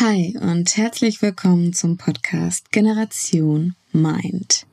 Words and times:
Hi 0.00 0.34
und 0.40 0.78
herzlich 0.78 1.20
willkommen 1.20 1.74
zum 1.74 1.98
Podcast 1.98 2.72
Generation 2.72 3.74
Mind. 3.92 4.64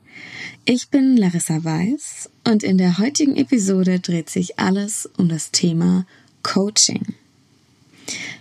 Ich 0.64 0.88
bin 0.88 1.18
Larissa 1.18 1.62
Weiß 1.62 2.30
und 2.44 2.62
in 2.62 2.78
der 2.78 2.96
heutigen 2.96 3.36
Episode 3.36 4.00
dreht 4.00 4.30
sich 4.30 4.58
alles 4.58 5.04
um 5.18 5.28
das 5.28 5.50
Thema 5.50 6.06
Coaching. 6.42 7.14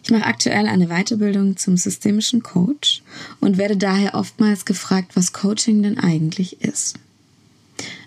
Ich 0.02 0.12
mache 0.12 0.24
aktuell 0.24 0.66
eine 0.66 0.88
Weiterbildung 0.88 1.58
zum 1.58 1.76
systemischen 1.76 2.42
Coach 2.42 3.04
und 3.42 3.58
werde 3.58 3.76
daher 3.76 4.16
oftmals 4.16 4.64
gefragt, 4.64 5.18
was 5.18 5.34
Coaching 5.34 5.84
denn 5.84 6.00
eigentlich 6.00 6.62
ist. 6.62 6.96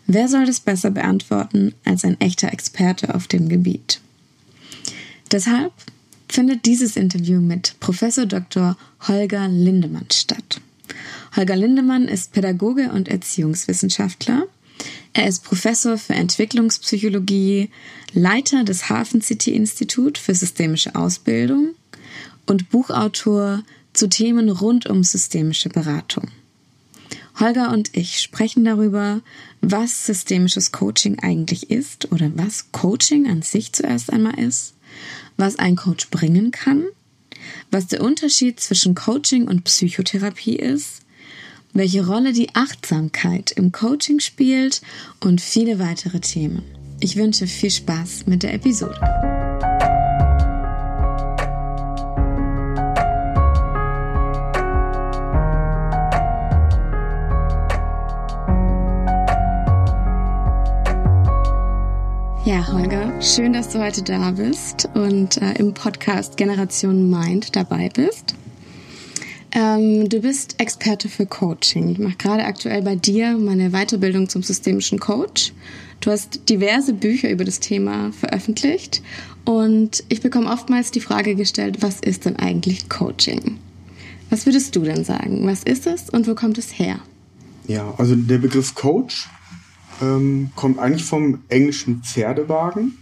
Wer 0.06 0.26
soll 0.26 0.46
das 0.46 0.60
besser 0.60 0.90
beantworten 0.90 1.74
als 1.84 2.02
ein 2.06 2.18
echter 2.18 2.50
Experte 2.50 3.14
auf 3.14 3.26
dem 3.26 3.50
Gebiet? 3.50 4.00
Deshalb 5.30 5.74
findet 6.32 6.66
dieses 6.66 6.96
Interview 6.96 7.40
mit 7.40 7.74
Professor 7.80 8.26
Dr. 8.26 8.76
Holger 9.08 9.48
Lindemann 9.48 10.06
statt. 10.12 10.60
Holger 11.36 11.56
Lindemann 11.56 12.08
ist 12.08 12.32
Pädagoge 12.32 12.90
und 12.90 13.08
Erziehungswissenschaftler. 13.08 14.44
Er 15.12 15.26
ist 15.26 15.44
Professor 15.44 15.98
für 15.98 16.14
Entwicklungspsychologie, 16.14 17.70
Leiter 18.12 18.64
des 18.64 18.88
Hafen 18.88 19.22
City 19.22 19.54
Institut 19.54 20.18
für 20.18 20.34
systemische 20.34 20.94
Ausbildung 20.94 21.74
und 22.46 22.70
Buchautor 22.70 23.62
zu 23.92 24.08
Themen 24.08 24.48
rund 24.48 24.86
um 24.88 25.02
systemische 25.04 25.68
Beratung. 25.68 26.28
Holger 27.38 27.72
und 27.72 27.96
ich 27.96 28.20
sprechen 28.20 28.64
darüber, 28.64 29.20
was 29.60 30.06
systemisches 30.06 30.72
Coaching 30.72 31.18
eigentlich 31.20 31.70
ist 31.70 32.12
oder 32.12 32.30
was 32.34 32.70
Coaching 32.72 33.28
an 33.28 33.42
sich 33.42 33.72
zuerst 33.72 34.12
einmal 34.12 34.38
ist, 34.38 34.74
was 35.40 35.58
ein 35.58 35.74
Coach 35.74 36.10
bringen 36.10 36.50
kann, 36.50 36.84
was 37.70 37.86
der 37.86 38.02
Unterschied 38.02 38.60
zwischen 38.60 38.94
Coaching 38.94 39.48
und 39.48 39.64
Psychotherapie 39.64 40.56
ist, 40.56 41.00
welche 41.72 42.06
Rolle 42.06 42.32
die 42.32 42.54
Achtsamkeit 42.54 43.50
im 43.52 43.72
Coaching 43.72 44.20
spielt 44.20 44.82
und 45.20 45.40
viele 45.40 45.78
weitere 45.78 46.20
Themen. 46.20 46.62
Ich 47.00 47.16
wünsche 47.16 47.46
viel 47.46 47.70
Spaß 47.70 48.26
mit 48.26 48.42
der 48.42 48.54
Episode. 48.54 49.00
Ja, 62.44 62.66
Holger, 62.66 62.99
schön, 63.22 63.52
dass 63.52 63.68
du 63.68 63.78
heute 63.78 64.02
da 64.02 64.30
bist 64.30 64.88
und 64.94 65.36
äh, 65.42 65.52
im 65.58 65.74
Podcast 65.74 66.38
Generation 66.38 67.10
Mind 67.10 67.54
dabei 67.54 67.90
bist. 67.92 68.34
Ähm, 69.52 70.08
du 70.08 70.20
bist 70.20 70.58
Experte 70.58 71.10
für 71.10 71.26
Coaching. 71.26 71.90
Ich 71.90 71.98
mache 71.98 72.16
gerade 72.16 72.44
aktuell 72.44 72.80
bei 72.80 72.96
dir 72.96 73.36
meine 73.36 73.72
Weiterbildung 73.72 74.30
zum 74.30 74.42
systemischen 74.42 74.98
Coach. 74.98 75.52
Du 76.00 76.10
hast 76.10 76.48
diverse 76.48 76.94
Bücher 76.94 77.28
über 77.28 77.44
das 77.44 77.60
Thema 77.60 78.10
veröffentlicht 78.12 79.02
und 79.44 80.02
ich 80.08 80.22
bekomme 80.22 80.50
oftmals 80.50 80.90
die 80.90 81.00
Frage 81.00 81.34
gestellt, 81.34 81.82
was 81.82 82.00
ist 82.00 82.24
denn 82.24 82.36
eigentlich 82.36 82.88
Coaching? 82.88 83.58
Was 84.30 84.46
würdest 84.46 84.74
du 84.76 84.80
denn 84.80 85.04
sagen? 85.04 85.46
Was 85.46 85.62
ist 85.62 85.86
es 85.86 86.08
und 86.08 86.26
wo 86.26 86.34
kommt 86.34 86.56
es 86.56 86.78
her? 86.78 87.00
Ja, 87.68 87.92
also 87.98 88.16
der 88.16 88.38
Begriff 88.38 88.74
Coach 88.74 89.28
ähm, 90.00 90.52
kommt 90.56 90.78
eigentlich 90.78 91.04
vom 91.04 91.40
englischen 91.48 92.02
Pferdewagen. 92.02 92.96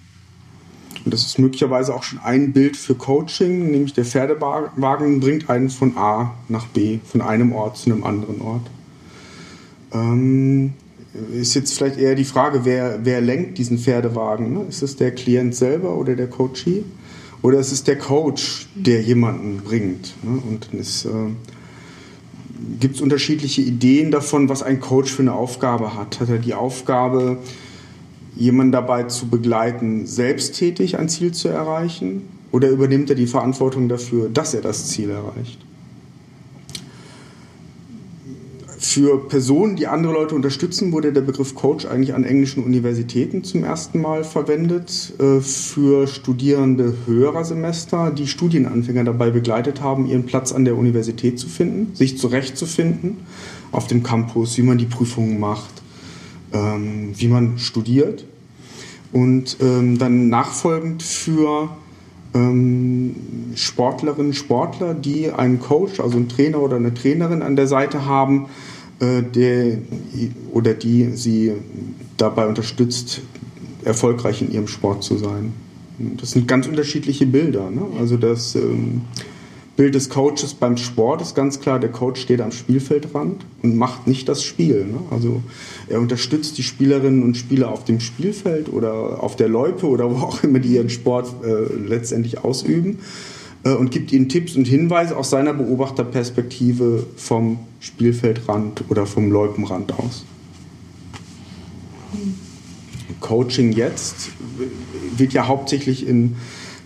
Und 1.09 1.15
das 1.15 1.25
ist 1.25 1.39
möglicherweise 1.39 1.95
auch 1.95 2.03
schon 2.03 2.19
ein 2.19 2.53
Bild 2.53 2.77
für 2.77 2.95
Coaching, 2.95 3.71
nämlich 3.71 3.95
der 3.95 4.05
Pferdewagen 4.05 5.21
bringt 5.21 5.49
einen 5.49 5.71
von 5.71 5.97
A 5.97 6.35
nach 6.51 6.67
B, 6.67 6.99
von 7.03 7.23
einem 7.23 7.55
Ort 7.55 7.79
zu 7.79 7.91
einem 7.91 8.05
anderen 8.05 8.43
Ort. 8.43 8.67
Ähm, 9.95 10.75
ist 11.33 11.55
jetzt 11.55 11.73
vielleicht 11.73 11.97
eher 11.97 12.15
die 12.15 12.27
Frage, 12.27 12.67
wer, 12.67 12.99
wer 13.05 13.23
lenkt 13.23 13.57
diesen 13.57 13.79
Pferdewagen? 13.79 14.53
Ne? 14.53 14.67
Ist 14.69 14.83
es 14.83 14.97
der 14.97 15.13
Klient 15.13 15.55
selber 15.55 15.97
oder 15.97 16.15
der 16.15 16.27
Coachee? 16.27 16.85
Oder 17.41 17.59
ist 17.59 17.73
es 17.73 17.85
der 17.85 17.97
Coach, 17.97 18.69
der 18.75 19.01
jemanden 19.01 19.63
bringt? 19.65 20.13
Ne? 20.23 20.43
Und 20.47 20.69
es 20.79 21.07
äh, 21.07 21.09
gibt 22.79 22.97
es 22.97 23.01
unterschiedliche 23.01 23.63
Ideen 23.63 24.11
davon, 24.11 24.51
was 24.51 24.63
ein 24.63 24.79
Coach 24.79 25.11
für 25.11 25.23
eine 25.23 25.33
Aufgabe 25.33 25.95
hat. 25.95 26.21
Hat 26.21 26.29
er 26.29 26.37
die 26.37 26.53
Aufgabe, 26.53 27.39
jemanden 28.39 28.73
dabei 28.73 29.05
zu 29.05 29.29
begleiten, 29.29 30.07
selbsttätig 30.07 30.99
ein 30.99 31.09
Ziel 31.09 31.33
zu 31.33 31.49
erreichen? 31.49 32.23
Oder 32.51 32.71
übernimmt 32.71 33.11
er 33.11 33.17
die 33.17 33.27
Verantwortung 33.27 33.89
dafür, 33.89 34.31
dass 34.31 34.55
er 34.55 34.63
das 34.63 34.89
Ziel 34.89 35.11
erreicht? 35.11 35.59
Für 38.81 39.19
Personen, 39.29 39.75
die 39.75 39.89
andere 39.89 40.13
Leute 40.13 40.37
unterstützen, 40.37 40.93
wurde 40.93 41.13
der 41.13 41.21
Begriff 41.21 41.57
Coach 41.57 41.85
eigentlich 41.85 42.15
an 42.15 42.23
englischen 42.23 42.63
Universitäten 42.63 43.43
zum 43.43 43.65
ersten 43.65 44.01
Mal 44.01 44.23
verwendet. 44.23 45.15
Äh, 45.19 45.41
für 45.41 46.07
Studierende 46.07 46.95
höherer 47.05 47.45
Semester, 47.45 48.13
die 48.13 48.29
Studienanfänger 48.29 49.03
dabei 49.03 49.31
begleitet 49.31 49.83
haben, 49.83 50.07
ihren 50.07 50.27
Platz 50.27 50.53
an 50.53 50.65
der 50.65 50.77
Universität 50.77 51.41
zu 51.41 51.49
finden, 51.49 51.95
sich 51.95 52.19
zurechtzufinden 52.19 53.19
auf 53.73 53.89
dem 53.89 54.05
Campus, 54.05 54.57
wie 54.57 54.63
man 54.63 54.79
die 54.79 54.87
Prüfungen 54.87 55.41
macht, 55.41 55.78
ähm, 56.53 57.13
wie 57.15 57.29
man 57.29 57.59
studiert. 57.59 58.25
Und 59.13 59.57
ähm, 59.61 59.99
dann 59.99 60.29
nachfolgend 60.29 61.03
für 61.03 61.71
ähm, 62.35 63.15
Sportlerinnen, 63.55 64.35
Sportler, 64.35 64.95
die 64.95 65.31
einen 65.31 65.61
Coach, 65.61 66.01
also 66.01 66.17
einen 66.17 66.29
Trainer 66.29 66.61
oder 66.61 66.77
eine 66.77 66.93
Trainerin 66.93 67.43
an 67.43 67.57
der 67.57 67.67
Seite 67.67 68.05
haben, 68.05 68.47
äh, 69.01 69.23
der 69.23 69.79
oder 70.53 70.75
die 70.75 71.13
sie 71.15 71.53
dabei 72.17 72.47
unterstützt, 72.47 73.23
erfolgreich 73.85 74.43
in 74.43 74.53
ihrem 74.53 74.69
Sport 74.69 75.05
zu 75.05 75.17
sein. 75.17 75.53
Das 75.99 76.33
sind 76.33 76.47
ganz 76.47 76.67
unterschiedliche 76.67 77.27
Bilder. 77.27 77.71
Ne? 77.71 77.83
Also 77.99 78.17
das 78.17 78.55
ähm, 78.55 79.03
Bild 79.79 79.95
des 79.95 80.09
Coaches 80.09 80.55
beim 80.55 80.77
Sport 80.77 81.23
ist 81.23 81.37
ganz 81.37 81.61
klar, 81.61 81.79
der 81.79 81.93
Coach 81.93 82.21
steht 82.21 82.41
am 82.41 82.51
Spielfeldrand 82.51 83.47
und 83.63 83.77
macht 83.77 84.09
nicht 84.09 84.29
das 84.29 84.43
Spiel. 84.43 84.85
Ne? 84.85 84.99
Also 85.13 85.41
er 85.87 86.01
unterstützt 86.01 86.59
die 86.59 86.65
Spielerinnen 86.65 87.23
und 87.23 87.37
Spieler 87.37 87.71
auf 87.71 87.85
dem 87.85 88.01
Spielfeld 88.01 88.73
oder 88.73 89.23
auf 89.23 89.37
der 89.37 89.49
Loipe 89.49 89.87
oder 89.87 90.11
wo 90.11 90.17
auch 90.17 90.43
immer 90.43 90.59
die 90.59 90.75
ihren 90.75 90.91
Sport 90.91 91.33
äh, 91.45 91.73
letztendlich 91.77 92.43
ausüben 92.43 92.99
äh, 93.63 93.71
und 93.71 93.93
gibt 93.93 94.11
ihnen 94.13 94.29
Tipps 94.29 94.57
und 94.57 94.67
Hinweise 94.67 95.17
aus 95.17 95.31
seiner 95.31 95.55
Beobachterperspektive 95.55 97.07
vom 97.15 97.61
Spielfeldrand 97.79 98.83
oder 98.89 99.07
vom 99.07 99.31
Loipenrand 99.31 99.93
aus. 99.93 100.25
Coaching 103.21 103.71
jetzt 103.71 104.31
wird 105.17 105.33
ja 105.33 105.47
hauptsächlich 105.47 106.05
in 106.05 106.35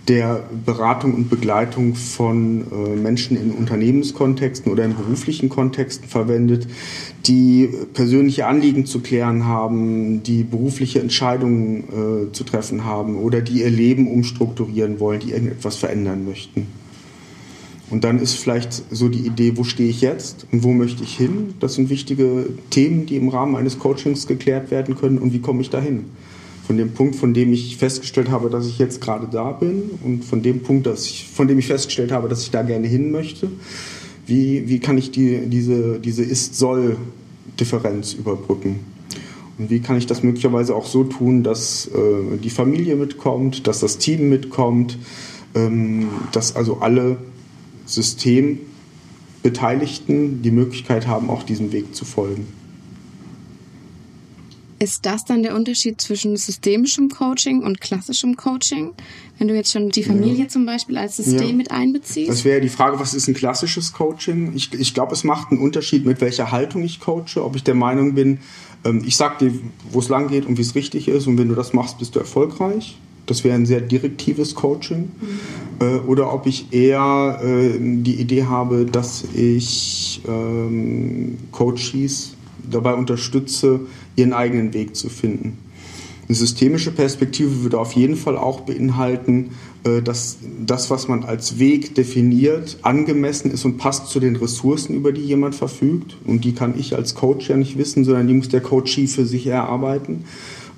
der 0.09 0.43
Beratung 0.67 1.15
und 1.15 1.31
Begleitung 1.31 1.95
von 1.95 2.67
äh, 2.73 2.97
Menschen 2.97 3.37
in 3.37 3.53
Unternehmenskontexten 3.53 4.73
oder 4.73 4.85
in 4.85 4.97
beruflichen 4.97 5.49
Kontexten 5.49 6.09
verwendet, 6.09 6.67
die 7.27 7.69
persönliche 7.95 8.47
Anliegen 8.47 8.85
zu 8.85 9.01
klären 9.01 9.47
haben, 9.47 10.23
die 10.25 10.43
berufliche 10.43 11.01
Entscheidungen 11.01 12.29
äh, 12.29 12.33
zu 12.33 12.43
treffen 12.43 12.85
haben 12.85 13.17
oder 13.17 13.41
die 13.41 13.61
ihr 13.61 13.71
Leben 13.71 14.09
umstrukturieren 14.09 14.99
wollen, 14.99 15.21
die 15.21 15.31
irgendetwas 15.31 15.77
verändern 15.77 16.25
möchten. 16.25 16.67
Und 17.91 18.05
dann 18.05 18.19
ist 18.19 18.35
vielleicht 18.35 18.83
so 18.91 19.09
die 19.09 19.27
Idee, 19.27 19.57
wo 19.57 19.65
stehe 19.65 19.91
ich 19.91 20.01
jetzt 20.01 20.47
und 20.51 20.65
wo 20.65 20.73
möchte 20.73 21.05
ich 21.05 21.17
hin? 21.17 21.55
Das 21.61 21.75
sind 21.75 21.91
wichtige 21.91 22.47
Themen, 22.71 23.07
die 23.07 23.17
im 23.17 23.29
Rahmen 23.29 23.55
eines 23.55 23.79
Coachings 23.79 24.27
geklärt 24.27 24.71
werden 24.71 24.97
können 24.97 25.19
und 25.19 25.33
wie 25.33 25.41
komme 25.41 25.61
ich 25.61 25.71
dahin? 25.71 26.07
Von 26.67 26.77
dem 26.77 26.93
Punkt, 26.93 27.17
von 27.17 27.35
dem 27.35 27.53
ich 27.53 27.77
festgestellt 27.77 28.31
habe, 28.31 28.49
dass 28.49 28.67
ich 28.67 28.79
jetzt 28.79 29.01
gerade 29.01 29.29
da 29.31 29.53
bin 29.53 29.91
und 30.03 30.25
von 30.25 30.43
dem 30.43 30.63
Punkt, 30.63 30.87
dass 30.87 31.07
ich, 31.07 31.27
von 31.27 31.49
dem 31.49 31.59
ich 31.59 31.67
festgestellt 31.67 32.13
habe, 32.13 32.29
dass 32.29 32.43
ich 32.43 32.51
da 32.51 32.63
gerne 32.63 32.87
hin 32.87 33.11
möchte, 33.11 33.49
wie, 34.27 34.69
wie 34.69 34.79
kann 34.79 34.97
ich 34.97 35.11
die, 35.11 35.47
diese, 35.47 35.99
diese 35.99 36.23
Ist-Soll-Differenz 36.23 38.15
überbrücken? 38.15 38.81
Und 39.59 39.71
wie 39.71 39.81
kann 39.81 39.97
ich 39.97 40.07
das 40.07 40.23
möglicherweise 40.23 40.75
auch 40.75 40.87
so 40.87 41.05
tun, 41.05 41.43
dass 41.43 41.89
äh, 41.89 42.39
die 42.43 42.51
Familie 42.51 42.97
mitkommt, 42.97 43.67
dass 43.67 43.81
das 43.81 43.99
Team 43.99 44.29
mitkommt, 44.29 44.99
ähm, 45.55 46.09
dass 46.31 46.57
also 46.57 46.79
alle 46.79 47.19
Systembeteiligten 47.85 50.43
die 50.43 50.51
Möglichkeit 50.51 51.07
haben, 51.07 51.29
auch 51.29 51.43
diesem 51.43 51.73
Weg 51.73 51.95
zu 51.95 52.05
folgen. 52.05 52.47
Ist 54.83 55.07
das 55.07 55.25
dann 55.25 55.45
der 55.45 55.55
Unterschied 55.55 56.01
zwischen 56.01 56.37
systemischem 56.37 57.09
Coaching 57.09 57.63
und 57.63 57.81
klassischem 57.81 58.37
Coaching? 58.37 58.91
Wenn 59.39 59.47
du 59.47 59.55
jetzt 59.55 59.71
schon 59.71 59.91
die 59.91 60.03
Familie 60.03 60.43
ja. 60.43 60.49
zum 60.49 60.67
Beispiel 60.67 60.99
als 60.99 61.19
System 61.19 61.51
ja. 61.51 61.53
mit 61.53 61.71
einbeziehst? 61.71 62.29
Das 62.29 62.45
wäre 62.45 62.61
die 62.61 62.69
Frage, 62.69 62.99
was 62.99 63.15
ist 63.15 63.29
ein 63.29 63.35
klassisches 63.35 63.93
Coaching? 63.93 64.53
Ich, 64.57 64.75
ich 64.75 64.93
glaube, 64.93 65.13
es 65.13 65.23
macht 65.23 65.53
einen 65.53 65.61
Unterschied, 65.61 66.05
mit 66.05 66.21
welcher 66.21 66.51
Haltung 66.51 66.83
ich 66.83 66.99
coache. 66.99 67.37
Ob 67.45 67.55
ich 67.55 67.63
der 67.63 67.77
Meinung 67.77 68.17
bin, 68.17 68.41
ähm, 68.85 69.05
ich 69.07 69.17
sag 69.17 69.39
dir, 69.39 69.53
wo 69.93 70.01
es 70.01 70.09
lang 70.09 70.27
geht 70.27 70.47
und 70.47 70.59
wie 70.59 70.63
es 70.63 70.75
richtig 70.75 71.07
ist 71.07 71.29
und 71.29 71.39
wenn 71.39 71.49
du 71.49 71.55
das 71.55 71.73
machst, 71.73 72.01
bist 72.01 72.17
du 72.17 72.19
erfolgreich. 72.19 72.99
Das 73.27 73.45
wäre 73.45 73.55
ein 73.55 73.67
sehr 73.67 73.83
direktives 73.83 74.57
Coaching. 74.57 75.13
Mhm. 75.21 75.87
Äh, 75.87 75.99
oder 76.09 76.35
ob 76.35 76.49
ich 76.49 76.73
eher 76.73 77.41
äh, 77.41 77.79
die 77.79 78.17
Idee 78.17 78.47
habe, 78.47 78.85
dass 78.85 79.23
ich 79.33 80.23
ähm, 80.27 81.39
Coaches 81.53 82.35
dabei 82.69 82.95
unterstütze, 82.95 83.81
ihren 84.17 84.33
eigenen 84.33 84.75
Weg 84.75 84.97
zu 84.97 85.09
finden. 85.09 85.59
Eine 86.29 86.37
systemische 86.37 86.93
Perspektive 86.93 87.63
würde 87.63 87.79
auf 87.79 87.93
jeden 87.93 88.17
Fall 88.17 88.39
auch 88.39 88.61
beinhalten, 88.61 89.51
äh, 89.85 90.01
dass 90.01 90.39
das, 90.65 90.89
was 90.89 91.09
man 91.09 91.25
als 91.25 91.59
Weg 91.59 91.95
definiert, 91.95 92.79
angemessen 92.83 93.51
ist 93.51 93.65
und 93.65 93.77
passt 93.77 94.09
zu 94.09 94.21
den 94.21 94.37
Ressourcen, 94.37 94.95
über 94.95 95.13
die 95.13 95.23
jemand 95.23 95.55
verfügt. 95.55 96.17
Und 96.25 96.45
die 96.45 96.55
kann 96.55 96.79
ich 96.79 96.95
als 96.95 97.15
Coach 97.15 97.51
ja 97.51 97.57
nicht 97.57 97.77
wissen, 97.77 98.05
sondern 98.05 98.29
die 98.29 98.35
muss 98.35 98.49
der 98.49 98.61
Coachie 98.61 99.09
für 99.09 99.27
sich 99.27 99.47
erarbeiten. 99.47 100.25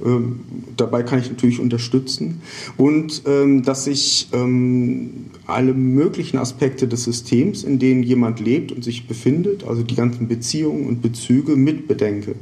Ähm, 0.04 0.40
dabei 0.76 1.02
kann 1.02 1.20
ich 1.20 1.28
natürlich 1.28 1.60
unterstützen. 1.60 2.40
Und 2.76 3.22
ähm, 3.26 3.62
dass 3.62 3.86
ich 3.86 4.28
ähm, 4.32 5.26
alle 5.46 5.74
möglichen 5.74 6.38
Aspekte 6.38 6.88
des 6.88 7.04
Systems, 7.04 7.62
in 7.62 7.78
denen 7.78 8.02
jemand 8.02 8.40
lebt 8.40 8.72
und 8.72 8.82
sich 8.82 9.06
befindet, 9.06 9.64
also 9.64 9.82
die 9.82 9.94
ganzen 9.94 10.26
Beziehungen 10.26 10.86
und 10.86 11.02
Bezüge, 11.02 11.54
mitbedenke. 11.54 12.34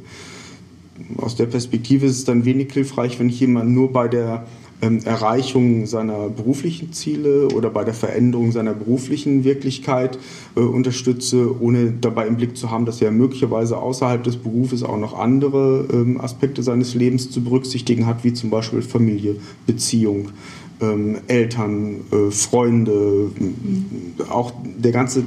Aus 1.17 1.37
der 1.37 1.47
Perspektive 1.47 2.07
ist 2.07 2.19
es 2.19 2.25
dann 2.25 2.45
wenig 2.45 2.73
hilfreich, 2.73 3.19
wenn 3.19 3.29
ich 3.29 3.41
jemanden 3.41 3.75
nur 3.75 3.93
bei 3.93 4.09
der 4.09 4.47
ähm, 4.83 4.99
Erreichung 5.05 5.87
seiner 5.87 6.29
beruflichen 6.29 6.93
Ziele 6.93 7.49
oder 7.49 7.71
bei 7.71 7.85
der 7.85 7.95
Veränderung 7.95 8.51
seiner 8.51 8.75
beruflichen 8.75 9.45
Wirklichkeit 9.45 10.19
äh, 10.57 10.61
unterstütze, 10.61 11.61
ohne 11.61 11.93
dabei 11.93 12.27
im 12.27 12.37
Blick 12.37 12.57
zu 12.57 12.71
haben, 12.71 12.85
dass 12.85 13.01
er 13.01 13.13
möglicherweise 13.13 13.79
außerhalb 13.79 14.25
des 14.25 14.37
Berufes 14.37 14.83
auch 14.83 14.99
noch 14.99 15.17
andere 15.17 15.87
ähm, 15.93 16.21
Aspekte 16.21 16.63
seines 16.63 16.95
Lebens 16.95 17.31
zu 17.31 17.43
berücksichtigen 17.43 18.07
hat, 18.07 18.25
wie 18.25 18.33
zum 18.33 18.51
Beispiel 18.51 18.83
Familie, 18.83 19.37
Beziehung, 19.67 20.31
ähm, 20.81 21.19
Eltern, 21.29 22.01
äh, 22.11 22.31
Freunde, 22.33 23.31
mhm. 23.39 23.85
auch 24.29 24.53
der 24.65 24.91
ganze 24.91 25.23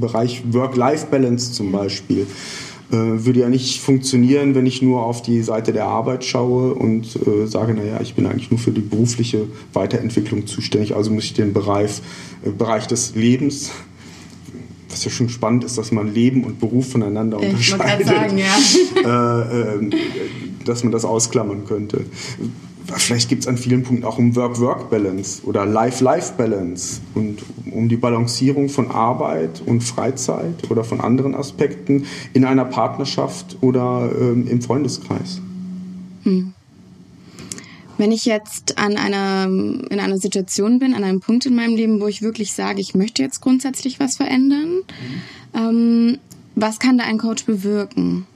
Bereich 0.00 0.42
Work-Life-Balance 0.50 1.52
zum 1.52 1.70
Beispiel. 1.70 2.26
Äh, 2.92 3.24
würde 3.24 3.40
ja 3.40 3.48
nicht 3.48 3.80
funktionieren, 3.80 4.54
wenn 4.54 4.66
ich 4.66 4.82
nur 4.82 5.02
auf 5.02 5.22
die 5.22 5.42
Seite 5.42 5.72
der 5.72 5.86
Arbeit 5.86 6.24
schaue 6.24 6.74
und 6.74 7.16
äh, 7.26 7.46
sage, 7.46 7.72
naja, 7.72 7.98
ich 8.02 8.14
bin 8.14 8.26
eigentlich 8.26 8.50
nur 8.50 8.60
für 8.60 8.70
die 8.70 8.82
berufliche 8.82 9.46
Weiterentwicklung 9.72 10.46
zuständig, 10.46 10.94
also 10.94 11.10
muss 11.10 11.24
ich 11.24 11.32
den 11.32 11.54
Bereich, 11.54 12.02
äh, 12.44 12.50
Bereich 12.50 12.86
des 12.86 13.14
Lebens 13.14 13.70
was 14.90 15.06
ja 15.06 15.10
schon 15.10 15.30
spannend 15.30 15.64
ist, 15.64 15.78
dass 15.78 15.90
man 15.90 16.12
Leben 16.12 16.44
und 16.44 16.60
Beruf 16.60 16.90
voneinander 16.90 17.38
ich 17.40 17.48
unterscheidet. 17.48 18.06
Sagen, 18.06 18.36
ja. 18.36 18.58
äh, 19.40 19.86
äh, 19.86 19.90
dass 20.66 20.82
man 20.84 20.92
das 20.92 21.06
ausklammern 21.06 21.64
könnte 21.64 22.04
vielleicht 22.86 23.28
gibt 23.28 23.42
es 23.42 23.48
an 23.48 23.56
vielen 23.56 23.82
Punkten 23.82 24.04
auch 24.04 24.18
um 24.18 24.34
Work-Work-Balance 24.34 25.42
oder 25.44 25.66
Life-Life-Balance 25.66 27.00
und 27.14 27.42
um 27.70 27.88
die 27.88 27.96
Balancierung 27.96 28.68
von 28.68 28.90
Arbeit 28.90 29.62
und 29.66 29.82
Freizeit 29.82 30.70
oder 30.70 30.84
von 30.84 31.00
anderen 31.00 31.34
Aspekten 31.34 32.06
in 32.32 32.44
einer 32.44 32.64
Partnerschaft 32.64 33.56
oder 33.60 34.10
ähm, 34.20 34.46
im 34.48 34.62
Freundeskreis. 34.62 35.40
Hm. 36.24 36.52
Wenn 37.98 38.10
ich 38.10 38.24
jetzt 38.24 38.78
an 38.78 38.96
einer, 38.96 39.44
in 39.44 40.00
einer 40.00 40.18
Situation 40.18 40.78
bin, 40.78 40.94
an 40.94 41.04
einem 41.04 41.20
Punkt 41.20 41.46
in 41.46 41.54
meinem 41.54 41.76
Leben, 41.76 42.00
wo 42.00 42.08
ich 42.08 42.22
wirklich 42.22 42.52
sage, 42.52 42.80
ich 42.80 42.94
möchte 42.94 43.22
jetzt 43.22 43.40
grundsätzlich 43.40 44.00
was 44.00 44.16
verändern, 44.16 44.80
mhm. 45.54 45.58
ähm, 45.58 46.18
was 46.54 46.78
kann 46.78 46.98
da 46.98 47.04
ein 47.04 47.18
Coach 47.18 47.44
bewirken? 47.44 48.26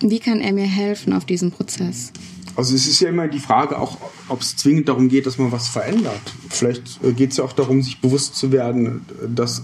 Wie 0.00 0.18
kann 0.18 0.40
er 0.40 0.52
mir 0.52 0.66
helfen 0.66 1.12
auf 1.12 1.24
diesem 1.24 1.50
Prozess? 1.50 2.12
Also 2.56 2.74
es 2.74 2.86
ist 2.86 3.00
ja 3.00 3.10
immer 3.10 3.28
die 3.28 3.38
Frage 3.38 3.78
auch, 3.78 3.98
ob 4.28 4.40
es 4.40 4.56
zwingend 4.56 4.88
darum 4.88 5.08
geht, 5.08 5.26
dass 5.26 5.36
man 5.36 5.52
was 5.52 5.68
verändert. 5.68 6.20
Vielleicht 6.48 7.04
äh, 7.04 7.12
geht 7.12 7.32
es 7.32 7.36
ja 7.36 7.44
auch 7.44 7.52
darum, 7.52 7.82
sich 7.82 8.00
bewusst 8.00 8.34
zu 8.36 8.50
werden, 8.50 9.04
dass 9.28 9.62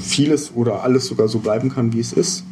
vieles 0.00 0.54
oder 0.54 0.82
alles 0.82 1.06
sogar 1.06 1.28
so 1.28 1.38
bleiben 1.38 1.70
kann, 1.70 1.92
wie 1.92 2.00
es 2.00 2.12
ist. 2.12 2.44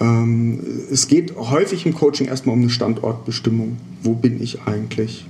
Ähm, 0.00 0.60
es 0.90 1.06
geht 1.06 1.36
häufig 1.36 1.86
im 1.86 1.94
Coaching 1.94 2.26
erstmal 2.26 2.54
um 2.54 2.62
eine 2.62 2.70
Standortbestimmung. 2.70 3.76
Wo 4.02 4.14
bin 4.14 4.42
ich 4.42 4.62
eigentlich? 4.62 5.26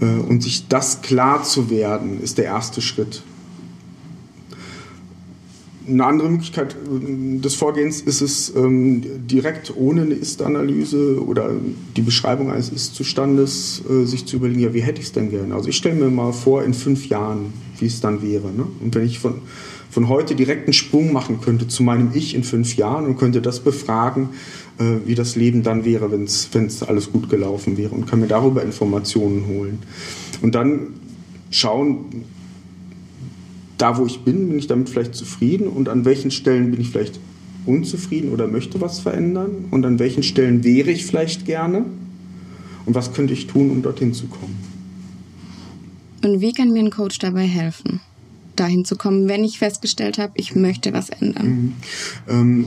Äh, 0.00 0.04
und 0.04 0.42
sich 0.42 0.68
das 0.68 1.02
klar 1.02 1.44
zu 1.44 1.70
werden, 1.70 2.20
ist 2.22 2.38
der 2.38 2.46
erste 2.46 2.82
Schritt. 2.82 3.22
Eine 5.88 6.04
andere 6.04 6.30
Möglichkeit 6.30 6.74
äh, 6.74 7.38
des 7.40 7.54
Vorgehens 7.54 8.00
ist 8.00 8.20
es, 8.20 8.54
ähm, 8.54 9.02
direkt 9.26 9.74
ohne 9.76 10.02
eine 10.02 10.14
Ist-Analyse 10.14 11.24
oder 11.24 11.50
die 11.96 12.02
Beschreibung 12.02 12.50
eines 12.50 12.68
Ist-Zustandes 12.68 13.82
äh, 13.88 14.04
sich 14.04 14.26
zu 14.26 14.36
überlegen, 14.36 14.60
ja, 14.60 14.74
wie 14.74 14.82
hätte 14.82 15.00
ich 15.00 15.06
es 15.06 15.12
denn 15.12 15.30
gerne? 15.30 15.54
Also 15.54 15.68
ich 15.68 15.76
stelle 15.76 15.96
mir 15.96 16.10
mal 16.10 16.32
vor, 16.32 16.62
in 16.64 16.74
fünf 16.74 17.08
Jahren, 17.08 17.52
wie 17.78 17.86
es 17.86 18.00
dann 18.00 18.22
wäre. 18.22 18.52
Ne? 18.52 18.66
Und 18.80 18.94
wenn 18.94 19.04
ich 19.04 19.18
von, 19.18 19.34
von 19.90 20.08
heute 20.08 20.34
direkt 20.34 20.66
einen 20.66 20.72
Sprung 20.72 21.12
machen 21.12 21.40
könnte 21.40 21.66
zu 21.68 21.82
meinem 21.82 22.10
Ich 22.14 22.34
in 22.34 22.44
fünf 22.44 22.76
Jahren 22.76 23.06
und 23.06 23.16
könnte 23.18 23.42
das 23.42 23.60
befragen, 23.60 24.30
äh, 24.78 25.06
wie 25.06 25.14
das 25.14 25.36
Leben 25.36 25.62
dann 25.62 25.84
wäre, 25.84 26.12
wenn 26.12 26.24
es 26.24 26.82
alles 26.82 27.10
gut 27.10 27.28
gelaufen 27.28 27.76
wäre 27.76 27.94
und 27.94 28.06
kann 28.06 28.20
mir 28.20 28.28
darüber 28.28 28.62
Informationen 28.62 29.46
holen. 29.48 29.80
Und 30.42 30.54
dann 30.54 30.94
schauen, 31.50 32.24
da, 33.82 33.98
wo 33.98 34.06
ich 34.06 34.20
bin, 34.20 34.48
bin 34.48 34.58
ich 34.58 34.68
damit 34.68 34.88
vielleicht 34.88 35.16
zufrieden 35.16 35.66
und 35.66 35.88
an 35.88 36.04
welchen 36.04 36.30
Stellen 36.30 36.70
bin 36.70 36.80
ich 36.80 36.90
vielleicht 36.90 37.18
unzufrieden 37.66 38.30
oder 38.32 38.46
möchte 38.46 38.80
was 38.80 39.00
verändern 39.00 39.66
und 39.72 39.84
an 39.84 39.98
welchen 39.98 40.22
Stellen 40.22 40.62
wäre 40.62 40.90
ich 40.90 41.04
vielleicht 41.04 41.46
gerne 41.46 41.84
und 42.86 42.94
was 42.94 43.12
könnte 43.12 43.32
ich 43.32 43.48
tun, 43.48 43.70
um 43.70 43.82
dorthin 43.82 44.14
zu 44.14 44.26
kommen. 44.26 44.56
Und 46.22 46.40
wie 46.40 46.52
kann 46.52 46.70
mir 46.70 46.78
ein 46.78 46.90
Coach 46.90 47.18
dabei 47.18 47.44
helfen, 47.44 48.00
dahin 48.54 48.84
zu 48.84 48.94
kommen, 48.94 49.28
wenn 49.28 49.42
ich 49.42 49.58
festgestellt 49.58 50.16
habe, 50.18 50.32
ich 50.36 50.54
möchte 50.54 50.92
was 50.92 51.10
ändern? 51.10 51.46
Mhm. 51.46 51.72
Ähm, 52.28 52.66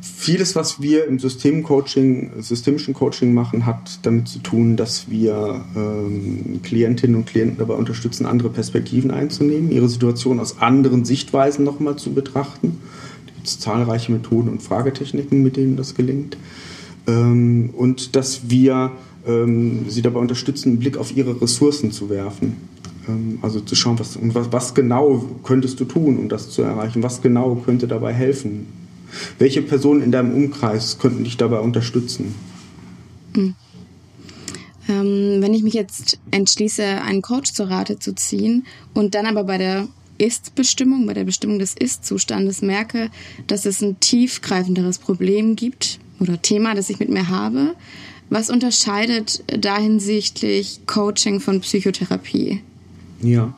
vieles, 0.00 0.56
was 0.56 0.80
wir 0.80 1.06
im 1.06 1.18
Systemcoaching, 1.18 2.32
systemischen 2.40 2.94
Coaching 2.94 3.34
machen, 3.34 3.66
hat 3.66 4.00
damit 4.02 4.28
zu 4.28 4.38
tun, 4.38 4.76
dass 4.76 5.10
wir 5.10 5.64
ähm, 5.76 6.60
Klientinnen 6.62 7.16
und 7.16 7.26
Klienten 7.26 7.58
dabei 7.58 7.74
unterstützen, 7.74 8.26
andere 8.26 8.50
Perspektiven 8.50 9.10
einzunehmen, 9.10 9.70
ihre 9.70 9.88
Situation 9.88 10.40
aus 10.40 10.58
anderen 10.58 11.04
Sichtweisen 11.04 11.64
nochmal 11.64 11.96
zu 11.96 12.12
betrachten. 12.12 12.78
Da 13.26 13.32
gibt 13.34 13.46
es 13.46 13.58
zahlreiche 13.58 14.12
Methoden 14.12 14.48
und 14.48 14.62
Fragetechniken, 14.62 15.42
mit 15.42 15.56
denen 15.56 15.76
das 15.76 15.94
gelingt. 15.94 16.36
Ähm, 17.06 17.70
und 17.76 18.16
dass 18.16 18.50
wir 18.50 18.92
ähm, 19.26 19.86
sie 19.88 20.02
dabei 20.02 20.20
unterstützen, 20.20 20.70
einen 20.70 20.78
Blick 20.78 20.96
auf 20.96 21.16
ihre 21.16 21.40
Ressourcen 21.40 21.92
zu 21.92 22.08
werfen. 22.08 22.56
Ähm, 23.08 23.38
also 23.42 23.60
zu 23.60 23.74
schauen, 23.74 23.98
was, 23.98 24.18
was 24.52 24.74
genau 24.74 25.24
könntest 25.42 25.80
du 25.80 25.84
tun, 25.84 26.18
um 26.18 26.28
das 26.28 26.50
zu 26.50 26.62
erreichen? 26.62 27.02
Was 27.02 27.22
genau 27.22 27.56
könnte 27.56 27.86
dabei 27.86 28.12
helfen? 28.12 28.79
Welche 29.38 29.62
Personen 29.62 30.02
in 30.02 30.12
deinem 30.12 30.34
Umkreis 30.34 30.98
könnten 30.98 31.24
dich 31.24 31.36
dabei 31.36 31.60
unterstützen? 31.60 32.34
Mhm. 33.34 33.54
Ähm, 34.88 35.36
wenn 35.40 35.54
ich 35.54 35.62
mich 35.62 35.74
jetzt 35.74 36.18
entschließe, 36.30 36.82
einen 36.82 37.22
Coach 37.22 37.52
zur 37.52 37.68
Rate 37.68 37.98
zu 37.98 38.14
ziehen 38.14 38.66
und 38.94 39.14
dann 39.14 39.26
aber 39.26 39.44
bei 39.44 39.58
der 39.58 39.88
Ist-Bestimmung, 40.18 41.06
bei 41.06 41.14
der 41.14 41.24
Bestimmung 41.24 41.58
des 41.58 41.74
Ist-Zustandes 41.74 42.60
merke, 42.62 43.10
dass 43.46 43.66
es 43.66 43.80
ein 43.82 44.00
tiefgreifenderes 44.00 44.98
Problem 44.98 45.56
gibt 45.56 45.98
oder 46.18 46.42
Thema, 46.42 46.74
das 46.74 46.90
ich 46.90 46.98
mit 46.98 47.08
mir 47.08 47.28
habe, 47.28 47.74
was 48.30 48.50
unterscheidet 48.50 49.42
da 49.46 49.78
hinsichtlich 49.78 50.80
Coaching 50.86 51.40
von 51.40 51.60
Psychotherapie? 51.60 52.62
Ja, 53.22 53.54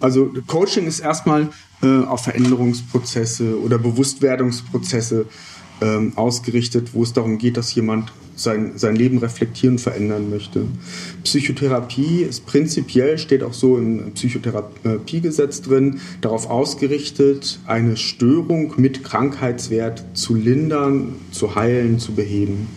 also 0.00 0.32
Coaching 0.46 0.86
ist 0.86 1.00
erstmal 1.00 1.50
äh, 1.82 2.04
auf 2.04 2.24
Veränderungsprozesse 2.24 3.60
oder 3.60 3.78
Bewusstwerdungsprozesse 3.78 5.26
ähm, 5.80 6.12
ausgerichtet, 6.16 6.94
wo 6.94 7.02
es 7.02 7.12
darum 7.12 7.38
geht, 7.38 7.56
dass 7.56 7.74
jemand 7.74 8.12
sein, 8.36 8.72
sein 8.76 8.96
Leben 8.96 9.18
reflektieren, 9.18 9.78
verändern 9.78 10.30
möchte. 10.30 10.66
Psychotherapie 11.24 12.22
ist 12.22 12.46
prinzipiell, 12.46 13.18
steht 13.18 13.42
auch 13.42 13.52
so 13.52 13.78
im 13.78 14.12
Psychotherapiegesetz 14.12 15.62
drin, 15.62 16.00
darauf 16.20 16.48
ausgerichtet, 16.48 17.60
eine 17.66 17.96
Störung 17.96 18.74
mit 18.76 19.04
Krankheitswert 19.04 20.04
zu 20.14 20.34
lindern, 20.34 21.16
zu 21.30 21.54
heilen, 21.54 21.98
zu 21.98 22.12
beheben. 22.12 22.68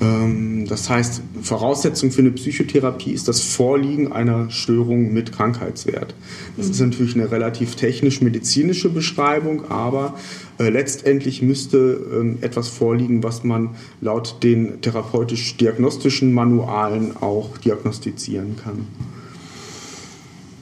Ähm, 0.00 0.66
das 0.68 0.90
heißt, 0.90 1.22
Voraussetzung 1.42 2.10
für 2.10 2.20
eine 2.20 2.30
Psychotherapie 2.32 3.12
ist 3.12 3.28
das 3.28 3.40
Vorliegen 3.40 4.12
einer 4.12 4.50
Störung 4.50 5.12
mit 5.12 5.32
Krankheitswert. 5.32 6.14
Das 6.56 6.68
ist 6.68 6.80
natürlich 6.80 7.14
eine 7.14 7.30
relativ 7.30 7.76
technisch-medizinische 7.76 8.90
Beschreibung, 8.90 9.70
aber 9.70 10.14
äh, 10.58 10.68
letztendlich 10.68 11.42
müsste 11.42 12.00
ähm, 12.12 12.38
etwas 12.40 12.68
vorliegen, 12.68 13.22
was 13.22 13.44
man 13.44 13.70
laut 14.00 14.42
den 14.42 14.80
therapeutisch-diagnostischen 14.80 16.32
Manualen 16.32 17.16
auch 17.16 17.56
diagnostizieren 17.58 18.56
kann. 18.62 18.86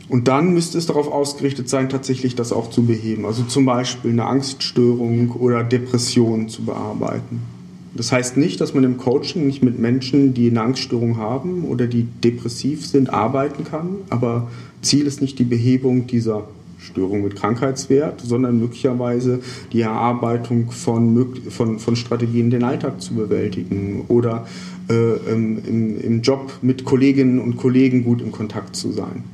Und 0.09 0.29
dann 0.29 0.53
müsste 0.53 0.79
es 0.79 0.87
darauf 0.87 1.11
ausgerichtet 1.11 1.69
sein, 1.69 1.89
tatsächlich 1.89 2.37
das 2.37 2.53
auch 2.53 2.71
zu 2.71 2.85
beheben. 2.85 3.25
Also 3.25 3.43
zum 3.45 3.65
Beispiel 3.65 4.11
eine 4.11 4.27
Angststörung 4.27 5.31
oder 5.33 5.65
Depression 5.65 6.49
zu 6.49 6.63
bearbeiten. 6.63 7.54
Das 7.97 8.11
heißt 8.11 8.37
nicht, 8.37 8.61
dass 8.61 8.75
man 8.75 8.83
im 8.85 8.97
Coaching 8.97 9.47
nicht 9.47 9.63
mit 9.63 9.79
Menschen, 9.79 10.35
die 10.35 10.51
eine 10.51 10.63
Angststörung 10.63 11.17
haben 11.17 11.65
oder 11.65 11.87
die 11.87 12.03
depressiv 12.03 12.85
sind, 12.85 13.11
arbeiten 13.11 13.65
kann. 13.65 13.99
Aber 14.11 14.49
Ziel 14.83 15.07
ist 15.07 15.21
nicht 15.21 15.39
die 15.39 15.45
Behebung 15.45 16.07
dieser 16.07 16.49
Störung 16.79 17.23
mit 17.23 17.37
Krankheitswert, 17.37 18.21
sondern 18.21 18.59
möglicherweise 18.59 19.41
die 19.73 19.81
Erarbeitung 19.81 20.71
von, 20.71 21.35
von, 21.49 21.79
von 21.79 21.97
Strategien, 21.97 22.51
den 22.51 22.65
Alltag 22.65 23.01
zu 23.01 23.15
bewältigen 23.15 24.05
oder 24.09 24.47
äh, 24.91 25.33
im, 25.33 26.01
im 26.01 26.21
Job 26.23 26.53
mit 26.63 26.85
Kolleginnen 26.85 27.39
und 27.39 27.57
Kollegen 27.57 28.05
gut 28.05 28.21
in 28.21 28.33
Kontakt 28.33 28.77
zu 28.77 28.93
sein. 28.93 29.25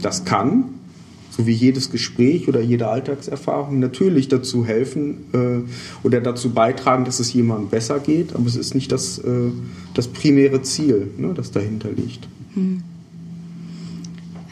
Das 0.00 0.24
kann, 0.24 0.64
so 1.38 1.46
wie 1.46 1.52
jedes 1.52 1.90
Gespräch 1.90 2.48
oder 2.48 2.60
jede 2.60 2.88
Alltagserfahrung, 2.88 3.78
natürlich 3.78 4.26
dazu 4.26 4.66
helfen 4.66 5.18
äh, 5.32 6.06
oder 6.06 6.20
dazu 6.20 6.50
beitragen, 6.50 7.04
dass 7.04 7.20
es 7.20 7.32
jemandem 7.32 7.68
besser 7.68 8.00
geht, 8.00 8.34
aber 8.34 8.46
es 8.46 8.56
ist 8.56 8.74
nicht 8.74 8.90
das, 8.90 9.18
äh, 9.18 9.52
das 9.94 10.08
primäre 10.08 10.62
Ziel, 10.62 11.12
ne, 11.16 11.32
das 11.34 11.52
dahinter 11.52 11.90
liegt. 11.92 12.26
Hm. 12.54 12.82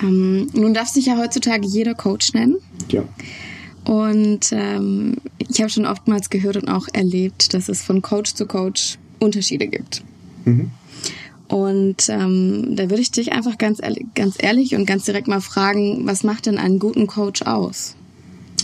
Ähm, 0.01 0.47
nun 0.53 0.75
darf 0.75 0.89
sich 0.89 1.07
ja 1.07 1.19
heutzutage 1.19 1.67
jeder 1.67 1.95
Coach 1.95 2.33
nennen. 2.35 2.59
Ja. 2.89 3.03
Und 3.85 4.53
ähm, 4.53 5.17
ich 5.39 5.61
habe 5.61 5.71
schon 5.71 5.87
oftmals 5.87 6.31
gehört 6.31 6.57
und 6.57 6.69
auch 6.69 6.87
erlebt, 6.93 7.53
dass 7.53 7.69
es 7.69 7.83
von 7.83 8.01
Coach 8.01 8.35
zu 8.35 8.47
Coach 8.47 8.99
Unterschiede 9.19 9.67
gibt. 9.67 10.05
Mhm. 10.45 10.71
Und 11.49 12.09
ähm, 12.09 12.75
da 12.77 12.91
würde 12.91 13.03
ich 13.03 13.11
dich 13.11 13.33
einfach 13.33 13.57
ganz 13.59 13.81
ehrlich, 13.81 14.05
ganz 14.15 14.37
ehrlich 14.39 14.75
und 14.75 14.87
ganz 14.87 15.05
direkt 15.05 15.29
mal 15.29 15.41
fragen, 15.41 16.07
was 16.07 16.25
macht 16.25 16.47
denn 16.47 16.59
einen 16.59 16.79
guten 16.79 17.07
Coach 17.07 17.43
aus? 17.43 17.95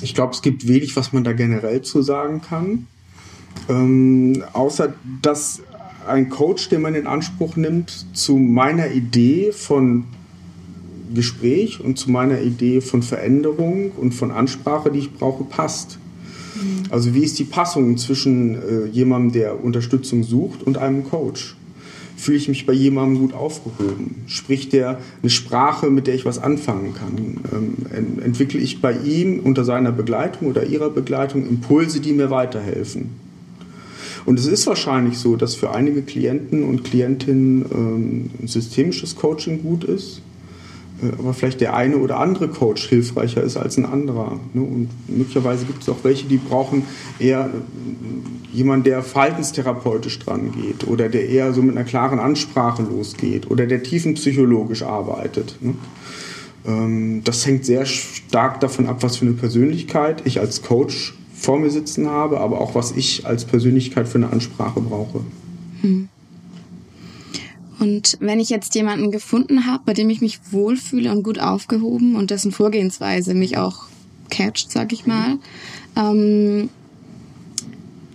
Ich 0.03 0.15
glaube, 0.15 0.33
es 0.33 0.43
gibt 0.43 0.67
wenig, 0.67 0.97
was 0.97 1.13
man 1.13 1.23
da 1.23 1.33
generell 1.33 1.83
zu 1.83 2.03
sagen 2.03 2.41
kann. 2.41 2.87
Ähm, 3.69 4.43
außer 4.53 4.95
dass 5.21 5.63
ein 6.07 6.29
Coach, 6.29 6.69
den 6.69 6.83
man 6.83 6.95
in 6.97 7.07
Anspruch 7.07 7.57
nimmt, 7.57 8.07
zu 8.13 8.37
meiner 8.37 8.91
Idee 8.91 9.53
von 9.53 10.05
Gespräch 11.15 11.81
und 11.81 11.99
zu 11.99 12.11
meiner 12.11 12.41
Idee 12.41 12.81
von 12.81 13.03
Veränderung 13.03 13.93
und 13.93 14.13
von 14.13 14.31
Ansprache, 14.31 14.91
die 14.91 15.01
ich 15.01 15.13
brauche, 15.13 15.45
passt. 15.45 15.99
Mhm. 16.57 16.85
Also 16.91 17.15
wie 17.15 17.23
ist 17.23 17.39
die 17.39 17.45
Passung 17.45 17.97
zwischen 17.97 18.55
äh, 18.55 18.87
jemandem, 18.87 19.33
der 19.33 19.65
Unterstützung 19.65 20.25
sucht 20.25 20.63
und 20.63 20.79
einem 20.79 21.05
Coach? 21.05 21.55
Fühle 22.23 22.37
ich 22.37 22.47
mich 22.47 22.67
bei 22.67 22.73
jemandem 22.73 23.21
gut 23.21 23.35
aufgehoben? 23.35 24.23
Spricht 24.29 24.73
der 24.73 25.01
eine 25.23 25.29
Sprache, 25.31 25.91
mit 25.91 26.07
der 26.07 26.15
ich 26.15 26.25
was 26.25 26.39
anfangen 26.39 26.95
kann? 26.95 27.41
Ähm, 27.53 28.23
entwickle 28.23 28.61
ich 28.61 28.81
bei 28.81 28.93
ihm 28.93 29.41
unter 29.41 29.65
seiner 29.65 29.91
Begleitung 29.91 30.47
oder 30.47 30.65
ihrer 30.65 30.89
Begleitung 30.89 31.49
Impulse, 31.49 31.99
die 31.99 32.13
mir 32.13 32.31
weiterhelfen? 32.31 33.11
Und 34.25 34.39
es 34.39 34.47
ist 34.47 34.69
wahrscheinlich 34.69 35.19
so, 35.19 35.35
dass 35.35 35.57
für 35.57 35.75
einige 35.75 36.03
Klienten 36.03 36.63
und 36.63 36.85
Klientinnen 36.85 37.65
ähm, 37.75 38.31
systemisches 38.47 39.17
Coaching 39.17 39.61
gut 39.61 39.83
ist 39.83 40.23
aber 41.19 41.35
vielleicht 41.35 41.61
der 41.61 41.75
eine 41.75 41.97
oder 41.97 42.19
andere 42.19 42.49
Coach 42.49 42.89
hilfreicher 42.89 43.43
ist 43.43 43.57
als 43.57 43.77
ein 43.77 43.87
anderer. 43.87 44.39
Ne? 44.53 44.63
Und 44.63 44.89
möglicherweise 45.09 45.65
gibt 45.65 45.83
es 45.83 45.89
auch 45.89 46.03
welche, 46.03 46.27
die 46.27 46.39
brauchen 46.39 46.85
eher 47.19 47.47
äh, 47.47 48.57
jemanden, 48.57 48.85
der 48.85 49.03
verhaltenstherapeutisch 49.03 50.19
dran 50.19 50.53
geht 50.53 50.87
oder 50.87 51.09
der 51.09 51.29
eher 51.29 51.53
so 51.53 51.63
mit 51.63 51.77
einer 51.77 51.87
klaren 51.87 52.19
Ansprache 52.19 52.83
losgeht 52.83 53.51
oder 53.51 53.67
der 53.67 53.83
tiefenpsychologisch 53.83 54.83
arbeitet. 54.83 55.57
Ne? 55.61 55.75
Ähm, 56.67 57.23
das 57.25 57.47
hängt 57.47 57.65
sehr 57.65 57.87
stark 57.87 58.61
davon 58.61 58.87
ab, 58.87 59.03
was 59.03 59.17
für 59.17 59.27
eine 59.27 59.35
Persönlichkeit 59.35 60.23
ich 60.25 60.41
als 60.41 60.63
Coach 60.63 61.15
vor 61.35 61.59
mir 61.59 61.71
sitzen 61.71 62.09
habe, 62.09 62.41
aber 62.41 62.61
auch 62.61 62.75
was 62.75 62.93
ich 62.93 63.27
als 63.27 63.45
Persönlichkeit 63.45 64.09
für 64.09 64.19
eine 64.19 64.31
Ansprache 64.31 64.81
brauche. 64.81 65.21
Hm. 65.81 66.09
Und 67.79 68.17
wenn 68.21 68.41
ich 68.41 68.51
jetzt 68.51 68.75
jemanden 68.75 69.11
gefunden 69.11 69.67
habe, 69.67 69.83
bei 69.87 69.95
dem 69.95 70.11
ich 70.11 70.21
mich 70.21 70.41
wohlfühle 70.51 71.11
und 71.11 71.23
gut 71.23 71.39
aufgehoben 71.39 72.17
und 72.17 72.31
dessen 72.31 72.53
Vorgehensweise 72.53 73.35
mich 73.35 73.57
auch 73.57 73.87
catcht, 74.31 74.71
sag 74.71 74.93
ich 74.93 75.07
mal, 75.07 75.39
ähm, 75.97 76.71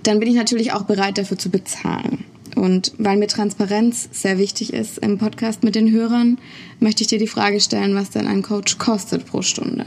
dann 0.03 0.19
bin 0.19 0.29
ich 0.29 0.35
natürlich 0.35 0.71
auch 0.71 0.83
bereit 0.83 1.17
dafür 1.17 1.37
zu 1.37 1.49
bezahlen. 1.49 2.23
Und 2.55 2.93
weil 2.97 3.17
mir 3.17 3.27
Transparenz 3.27 4.09
sehr 4.11 4.37
wichtig 4.37 4.73
ist 4.73 4.97
im 4.97 5.17
Podcast 5.17 5.63
mit 5.63 5.75
den 5.75 5.91
Hörern, 5.91 6.39
möchte 6.79 7.03
ich 7.03 7.07
dir 7.07 7.19
die 7.19 7.27
Frage 7.27 7.59
stellen, 7.59 7.93
was 7.93 8.09
denn 8.09 8.25
ein 8.25 8.41
Coach 8.41 8.77
kostet 8.79 9.25
pro 9.25 9.41
Stunde. 9.43 9.85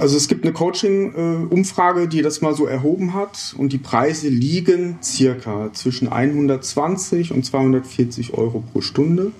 Also 0.00 0.16
es 0.16 0.28
gibt 0.28 0.44
eine 0.44 0.54
Coaching-Umfrage, 0.54 2.08
die 2.08 2.22
das 2.22 2.40
mal 2.40 2.54
so 2.54 2.64
erhoben 2.64 3.12
hat. 3.12 3.54
Und 3.58 3.74
die 3.74 3.78
Preise 3.78 4.30
liegen 4.30 4.98
circa 5.02 5.70
zwischen 5.74 6.08
120 6.08 7.32
und 7.34 7.44
240 7.44 8.32
Euro 8.32 8.64
pro 8.72 8.80
Stunde, 8.80 9.30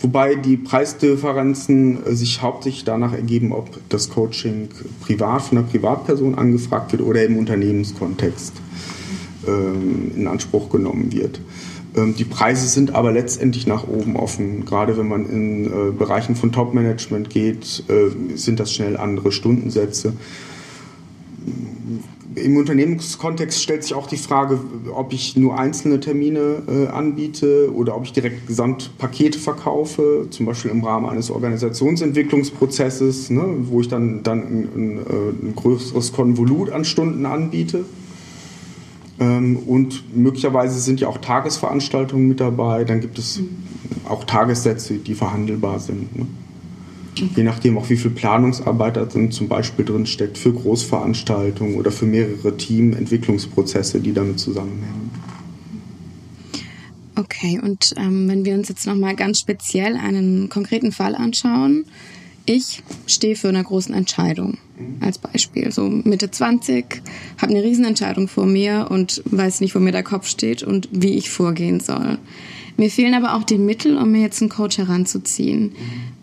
wobei 0.00 0.34
die 0.34 0.58
Preisdifferenzen 0.58 2.00
sich 2.14 2.42
hauptsächlich 2.42 2.84
danach 2.84 3.14
ergeben, 3.14 3.52
ob 3.52 3.70
das 3.88 4.10
Coaching 4.10 4.68
privat 5.00 5.42
von 5.42 5.56
einer 5.56 5.66
Privatperson 5.66 6.34
angefragt 6.34 6.92
wird 6.92 7.00
oder 7.00 7.24
im 7.24 7.38
Unternehmenskontext 7.38 8.52
ähm, 9.48 10.10
in 10.14 10.26
Anspruch 10.26 10.68
genommen 10.68 11.10
wird. 11.10 11.40
Ähm, 11.96 12.14
die 12.16 12.24
Preise 12.24 12.66
sind 12.66 12.94
aber 12.94 13.12
letztendlich 13.12 13.66
nach 13.66 13.86
oben 13.86 14.16
offen. 14.16 14.64
Gerade 14.64 14.96
wenn 14.96 15.08
man 15.08 15.28
in 15.28 15.66
äh, 15.66 15.92
Bereichen 15.96 16.36
von 16.36 16.52
Top-Management 16.52 17.30
geht, 17.30 17.84
äh, 17.88 18.36
sind 18.36 18.60
das 18.60 18.72
schnell 18.72 18.96
andere 18.96 19.32
Stundensätze. 19.32 20.14
Im 22.34 22.56
Unternehmenskontext 22.56 23.62
stellt 23.62 23.82
sich 23.82 23.92
auch 23.92 24.06
die 24.06 24.16
Frage, 24.16 24.58
ob 24.94 25.12
ich 25.12 25.36
nur 25.36 25.58
einzelne 25.58 26.00
Termine 26.00 26.62
äh, 26.66 26.86
anbiete 26.86 27.70
oder 27.74 27.94
ob 27.94 28.04
ich 28.04 28.12
direkt 28.14 28.46
Gesamtpakete 28.46 29.38
verkaufe, 29.38 30.28
zum 30.30 30.46
Beispiel 30.46 30.70
im 30.70 30.82
Rahmen 30.82 31.06
eines 31.06 31.30
Organisationsentwicklungsprozesses, 31.30 33.28
ne, 33.28 33.44
wo 33.64 33.82
ich 33.82 33.88
dann, 33.88 34.22
dann 34.22 34.40
ein, 34.40 34.68
ein, 34.74 34.98
äh, 34.98 35.46
ein 35.46 35.52
größeres 35.54 36.14
Konvolut 36.14 36.70
an 36.70 36.86
Stunden 36.86 37.26
anbiete. 37.26 37.84
Ähm, 39.22 39.56
und 39.66 40.16
möglicherweise 40.16 40.80
sind 40.80 41.00
ja 41.00 41.08
auch 41.08 41.18
Tagesveranstaltungen 41.18 42.26
mit 42.26 42.40
dabei. 42.40 42.84
Dann 42.84 43.00
gibt 43.00 43.18
es 43.18 43.40
auch 44.08 44.24
Tagessätze, 44.24 44.94
die 44.94 45.14
verhandelbar 45.14 45.78
sind. 45.78 46.16
Ne? 46.16 46.26
Je 47.36 47.44
nachdem 47.44 47.78
auch, 47.78 47.88
wie 47.88 47.96
viel 47.96 48.10
Planungsarbeit 48.10 48.96
da 48.96 49.08
zum 49.08 49.48
Beispiel 49.48 49.84
drin 49.84 50.06
steckt 50.06 50.38
für 50.38 50.52
Großveranstaltungen 50.52 51.76
oder 51.76 51.92
für 51.92 52.06
mehrere 52.06 52.56
Teamentwicklungsprozesse, 52.56 54.00
die 54.00 54.12
damit 54.12 54.40
zusammenhängen. 54.40 55.10
Okay, 57.14 57.60
und 57.62 57.94
ähm, 57.98 58.28
wenn 58.28 58.44
wir 58.44 58.54
uns 58.54 58.70
jetzt 58.70 58.86
nochmal 58.86 59.14
ganz 59.14 59.38
speziell 59.38 59.96
einen 59.96 60.48
konkreten 60.48 60.90
Fall 60.90 61.14
anschauen, 61.14 61.84
ich 62.46 62.82
stehe 63.06 63.36
für 63.36 63.48
eine 63.48 63.62
große 63.62 63.92
Entscheidung 63.92 64.58
als 65.00 65.18
Beispiel. 65.18 65.70
So 65.72 65.88
Mitte 65.88 66.30
20, 66.30 67.02
habe 67.38 67.52
eine 67.52 67.62
Riesenentscheidung 67.62 68.28
vor 68.28 68.46
mir 68.46 68.88
und 68.90 69.22
weiß 69.26 69.60
nicht, 69.60 69.74
wo 69.74 69.78
mir 69.78 69.92
der 69.92 70.02
Kopf 70.02 70.26
steht 70.26 70.62
und 70.62 70.88
wie 70.92 71.14
ich 71.16 71.30
vorgehen 71.30 71.80
soll. 71.80 72.18
Mir 72.76 72.90
fehlen 72.90 73.14
aber 73.14 73.34
auch 73.34 73.44
die 73.44 73.58
Mittel, 73.58 73.96
um 73.96 74.12
mir 74.12 74.22
jetzt 74.22 74.40
einen 74.40 74.48
Coach 74.48 74.78
heranzuziehen. 74.78 75.72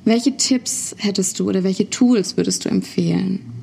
Welche 0.06 0.36
Tipps 0.36 0.96
hättest 0.98 1.40
du 1.40 1.48
oder 1.48 1.64
welche 1.64 1.90
Tools 1.90 2.38
würdest 2.38 2.66
du 2.66 2.70
empfehlen? 2.70 3.59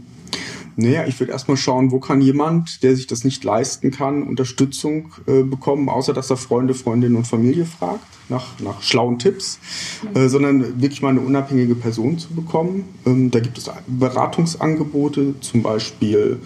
Naja, 0.76 1.06
ich 1.06 1.18
würde 1.18 1.32
erstmal 1.32 1.56
schauen, 1.56 1.90
wo 1.90 1.98
kann 2.00 2.20
jemand, 2.20 2.82
der 2.82 2.94
sich 2.94 3.06
das 3.06 3.24
nicht 3.24 3.42
leisten 3.44 3.90
kann, 3.90 4.22
Unterstützung 4.22 5.12
äh, 5.26 5.42
bekommen, 5.42 5.88
außer 5.88 6.12
dass 6.12 6.30
er 6.30 6.36
Freunde, 6.36 6.74
Freundinnen 6.74 7.16
und 7.16 7.26
Familie 7.26 7.64
fragt 7.64 8.04
nach, 8.28 8.58
nach 8.60 8.82
schlauen 8.82 9.18
Tipps, 9.18 9.58
mhm. 10.02 10.20
äh, 10.20 10.28
sondern 10.28 10.80
wirklich 10.80 11.02
mal 11.02 11.10
eine 11.10 11.20
unabhängige 11.20 11.74
Person 11.74 12.18
zu 12.18 12.28
bekommen. 12.34 12.84
Ähm, 13.06 13.30
da 13.30 13.40
gibt 13.40 13.58
es 13.58 13.70
Beratungsangebote, 13.86 15.34
zum 15.40 15.62
Beispiel 15.62 16.40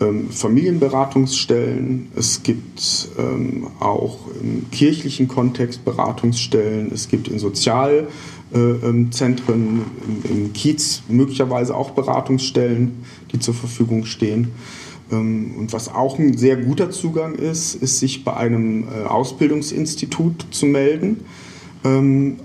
ähm, 0.00 0.30
Familienberatungsstellen. 0.30 2.08
Es 2.16 2.42
gibt 2.42 3.08
ähm, 3.18 3.68
auch 3.80 4.18
im 4.40 4.70
kirchlichen 4.70 5.28
Kontext 5.28 5.84
Beratungsstellen. 5.84 6.90
Es 6.92 7.08
gibt 7.08 7.28
in 7.28 7.38
Sozial 7.38 8.08
äh, 8.54 8.58
ähm, 8.58 9.12
Zentren 9.12 9.82
im, 10.28 10.52
Kiez 10.52 11.02
möglicherweise 11.08 11.74
auch 11.74 11.90
Beratungsstellen, 11.90 13.04
die 13.32 13.38
zur 13.38 13.54
Verfügung 13.54 14.04
stehen. 14.04 14.52
Ähm, 15.12 15.52
und 15.58 15.72
was 15.72 15.88
auch 15.88 16.18
ein 16.18 16.36
sehr 16.36 16.56
guter 16.56 16.90
Zugang 16.90 17.34
ist, 17.34 17.74
ist 17.74 17.98
sich 17.98 18.24
bei 18.24 18.34
einem 18.34 18.84
äh, 18.84 19.04
Ausbildungsinstitut 19.06 20.46
zu 20.50 20.66
melden, 20.66 21.20
ähm, 21.84 22.36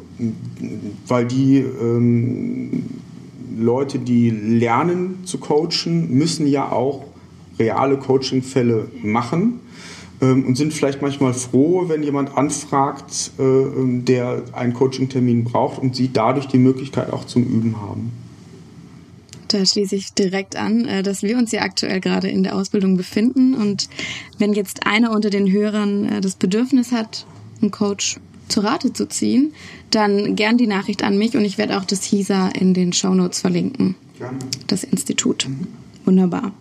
weil 1.07 1.25
die 1.25 1.57
ähm, 1.57 2.83
Leute, 3.57 3.99
die 3.99 4.29
lernen 4.29 5.19
zu 5.25 5.37
coachen, 5.39 6.11
müssen 6.15 6.47
ja 6.47 6.71
auch 6.71 7.05
reale 7.57 7.97
Coachingfälle 7.97 8.87
machen 9.01 9.59
und 10.19 10.55
sind 10.55 10.73
vielleicht 10.73 11.01
manchmal 11.03 11.33
froh, 11.33 11.85
wenn 11.89 12.01
jemand 12.01 12.35
anfragt, 12.37 13.31
äh, 13.37 13.43
der 14.01 14.43
einen 14.53 14.73
Coaching-Termin 14.73 15.43
braucht 15.43 15.79
und 15.79 15.95
sie 15.95 16.11
dadurch 16.11 16.47
die 16.47 16.57
Möglichkeit 16.57 17.13
auch 17.13 17.25
zum 17.25 17.43
Üben 17.43 17.79
haben. 17.79 18.11
Da 19.47 19.65
schließe 19.65 19.95
ich 19.95 20.13
direkt 20.13 20.55
an, 20.55 20.85
äh, 20.85 21.03
dass 21.03 21.23
wir 21.23 21.37
uns 21.37 21.51
ja 21.51 21.61
aktuell 21.61 21.99
gerade 21.99 22.29
in 22.29 22.43
der 22.43 22.55
Ausbildung 22.55 22.97
befinden. 22.97 23.55
Und 23.55 23.89
wenn 24.37 24.53
jetzt 24.53 24.85
einer 24.85 25.11
unter 25.11 25.29
den 25.29 25.51
Hörern 25.51 26.05
äh, 26.09 26.21
das 26.21 26.35
Bedürfnis 26.35 26.91
hat, 26.91 27.25
einen 27.61 27.71
Coach 27.71 28.17
zu 28.47 28.61
Rate 28.61 28.93
zu 28.93 29.07
ziehen, 29.07 29.53
dann 29.91 30.35
gern 30.35 30.57
die 30.57 30.67
Nachricht 30.67 31.03
an 31.03 31.17
mich 31.17 31.35
und 31.35 31.45
ich 31.45 31.57
werde 31.57 31.77
auch 31.77 31.85
das 31.85 32.03
HISA 32.03 32.49
in 32.49 32.73
den 32.73 32.93
Show 32.93 33.13
Notes 33.13 33.39
verlinken. 33.39 33.95
Gerne. 34.17 34.39
Das 34.67 34.83
Institut. 34.83 35.47
Mhm. 35.47 35.67
Wunderbar. 36.05 36.53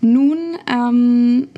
Nun 0.00 0.38
ähm, 0.68 1.48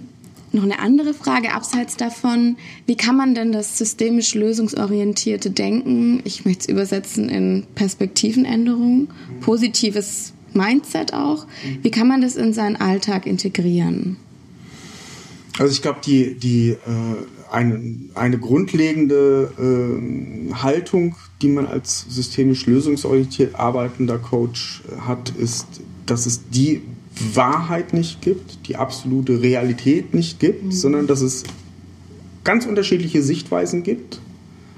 noch 0.55 0.63
eine 0.63 0.79
andere 0.79 1.15
Frage 1.15 1.53
abseits 1.53 1.97
davon. 1.97 2.57
Wie 2.87 2.97
kann 2.97 3.17
man 3.17 3.35
denn 3.35 3.53
das 3.53 3.79
systemisch 3.79 4.35
lösungsorientierte 4.35 5.51
Denken, 5.51 6.21
ich 6.25 6.45
möchte 6.45 6.63
es 6.63 6.69
übersetzen 6.69 7.29
in 7.29 7.67
Perspektivenänderung, 7.75 9.09
positives 9.41 10.33
Mindset 10.55 11.15
auch, 11.15 11.47
wie 11.83 11.91
kann 11.91 12.09
man 12.09 12.21
das 12.21 12.37
in 12.37 12.53
seinen 12.53 12.77
Alltag 12.77 13.27
integrieren? 13.27 14.17
Also 15.59 15.73
ich 15.73 15.83
glaube, 15.83 16.01
die, 16.05 16.35
die, 16.35 16.71
äh, 16.71 16.79
eine, 17.51 17.81
eine 18.15 18.39
grundlegende 18.39 19.53
äh, 19.59 20.55
Haltung, 20.55 21.15
die 21.43 21.49
man 21.49 21.67
als 21.67 22.07
systemisch 22.09 22.67
lösungsorientiert 22.67 23.55
arbeitender 23.55 24.19
Coach 24.19 24.83
hat, 25.07 25.31
ist, 25.31 25.67
dass 26.07 26.27
es 26.27 26.49
die 26.49 26.83
Wahrheit 27.35 27.93
nicht 27.93 28.23
gibt, 28.23 28.69
die 28.69 28.77
absolute 28.77 29.43
Realität 29.43 30.15
nicht 30.15 30.41
gibt, 30.41 30.65
mhm. 30.65 30.73
sondern 30.73 31.07
dass 31.07 31.21
es 31.21 31.45
ganz 32.45 32.67
unterschiedliche 32.67 33.23
Sichtweisen 33.23 33.83
gibt 33.83 34.21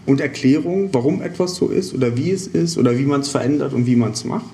und 0.06 0.20
Erklärungen, 0.20 0.90
warum 0.92 1.22
etwas 1.22 1.54
so 1.56 1.68
ist 1.68 1.94
oder 1.94 2.16
wie 2.16 2.30
es 2.30 2.46
ist 2.46 2.76
oder 2.76 2.98
wie 2.98 3.04
man 3.04 3.20
es 3.22 3.28
verändert 3.28 3.72
und 3.72 3.86
wie 3.86 3.96
man 3.96 4.12
es 4.12 4.24
macht. 4.24 4.46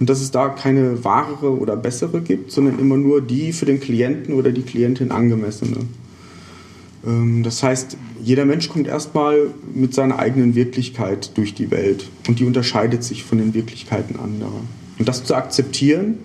Und 0.00 0.10
dass 0.10 0.20
es 0.20 0.32
da 0.32 0.48
keine 0.48 1.04
wahrere 1.04 1.56
oder 1.56 1.76
bessere 1.76 2.20
gibt, 2.20 2.50
sondern 2.50 2.78
immer 2.78 2.96
nur 2.96 3.20
die 3.20 3.52
für 3.52 3.64
den 3.64 3.80
Klienten 3.80 4.34
oder 4.34 4.50
die 4.50 4.62
Klientin 4.62 5.12
angemessene. 5.12 5.78
Ähm, 7.06 7.42
das 7.42 7.62
heißt, 7.62 7.96
jeder 8.22 8.44
Mensch 8.44 8.68
kommt 8.68 8.88
erstmal 8.88 9.46
mit 9.72 9.94
seiner 9.94 10.18
eigenen 10.18 10.54
Wirklichkeit 10.54 11.36
durch 11.36 11.54
die 11.54 11.70
Welt 11.70 12.10
und 12.26 12.40
die 12.40 12.44
unterscheidet 12.44 13.04
sich 13.04 13.22
von 13.22 13.38
den 13.38 13.54
Wirklichkeiten 13.54 14.18
anderer. 14.18 14.60
Und 14.98 15.08
das 15.08 15.24
zu 15.24 15.34
akzeptieren 15.34 16.18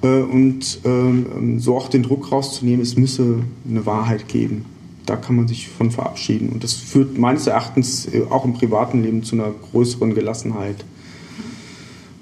und 0.00 0.80
ähm, 0.84 1.58
so 1.58 1.76
auch 1.76 1.88
den 1.88 2.04
Druck 2.04 2.30
rauszunehmen, 2.30 2.82
es 2.82 2.96
müsse 2.96 3.40
eine 3.68 3.84
Wahrheit 3.84 4.28
geben. 4.28 4.64
Da 5.06 5.16
kann 5.16 5.36
man 5.36 5.48
sich 5.48 5.68
von 5.68 5.90
verabschieden. 5.90 6.50
Und 6.50 6.62
das 6.62 6.74
führt 6.74 7.18
meines 7.18 7.46
Erachtens 7.46 8.06
äh, 8.06 8.22
auch 8.28 8.44
im 8.44 8.52
privaten 8.52 9.02
Leben 9.02 9.24
zu 9.24 9.34
einer 9.34 9.50
größeren 9.72 10.14
Gelassenheit. 10.14 10.84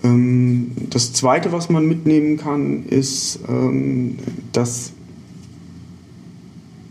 Ähm, 0.02 0.73
das 0.90 1.12
Zweite, 1.12 1.52
was 1.52 1.68
man 1.68 1.87
mitnehmen 1.87 2.37
kann, 2.38 2.85
ist, 2.85 3.40
ähm, 3.49 4.18
dass 4.52 4.92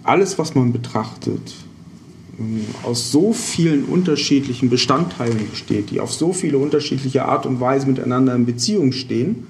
alles, 0.04 0.38
was 0.38 0.54
man 0.54 0.72
betrachtet, 0.72 1.56
aus 2.84 3.12
so 3.12 3.34
vielen 3.34 3.86
unterschiedlichen 3.86 4.70
Bestandteilen 4.70 5.50
besteht, 5.50 5.90
die 5.92 6.00
auf 6.02 6.14
so 6.14 6.34
viele 6.34 6.58
unterschiedliche 6.58 7.26
Art 7.26 7.46
und 7.46 7.60
Weise 7.60 7.88
miteinander 7.88 8.36
in 8.36 8.46
Beziehung 8.46 8.92
stehen, 8.92 9.36
ähm, 9.36 9.46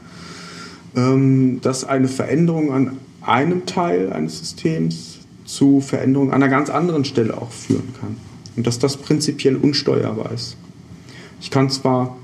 dass 1.61 1.83
eine 1.83 2.07
Veränderung 2.07 2.71
an 2.71 2.97
einem 3.21 3.65
Teil 3.65 4.13
eines 4.13 4.39
Systems 4.39 5.19
zu 5.45 5.81
Veränderungen 5.81 6.31
an 6.31 6.41
einer 6.41 6.49
ganz 6.49 6.69
anderen 6.69 7.05
Stelle 7.05 7.37
auch 7.37 7.51
führen 7.51 7.93
kann. 7.99 8.15
Und 8.55 8.65
dass 8.65 8.79
das 8.79 8.97
prinzipiell 8.97 9.57
unsteuerbar 9.57 10.31
ist. 10.31 10.55
Ich 11.41 11.51
kann 11.51 11.69
zwar 11.69 12.15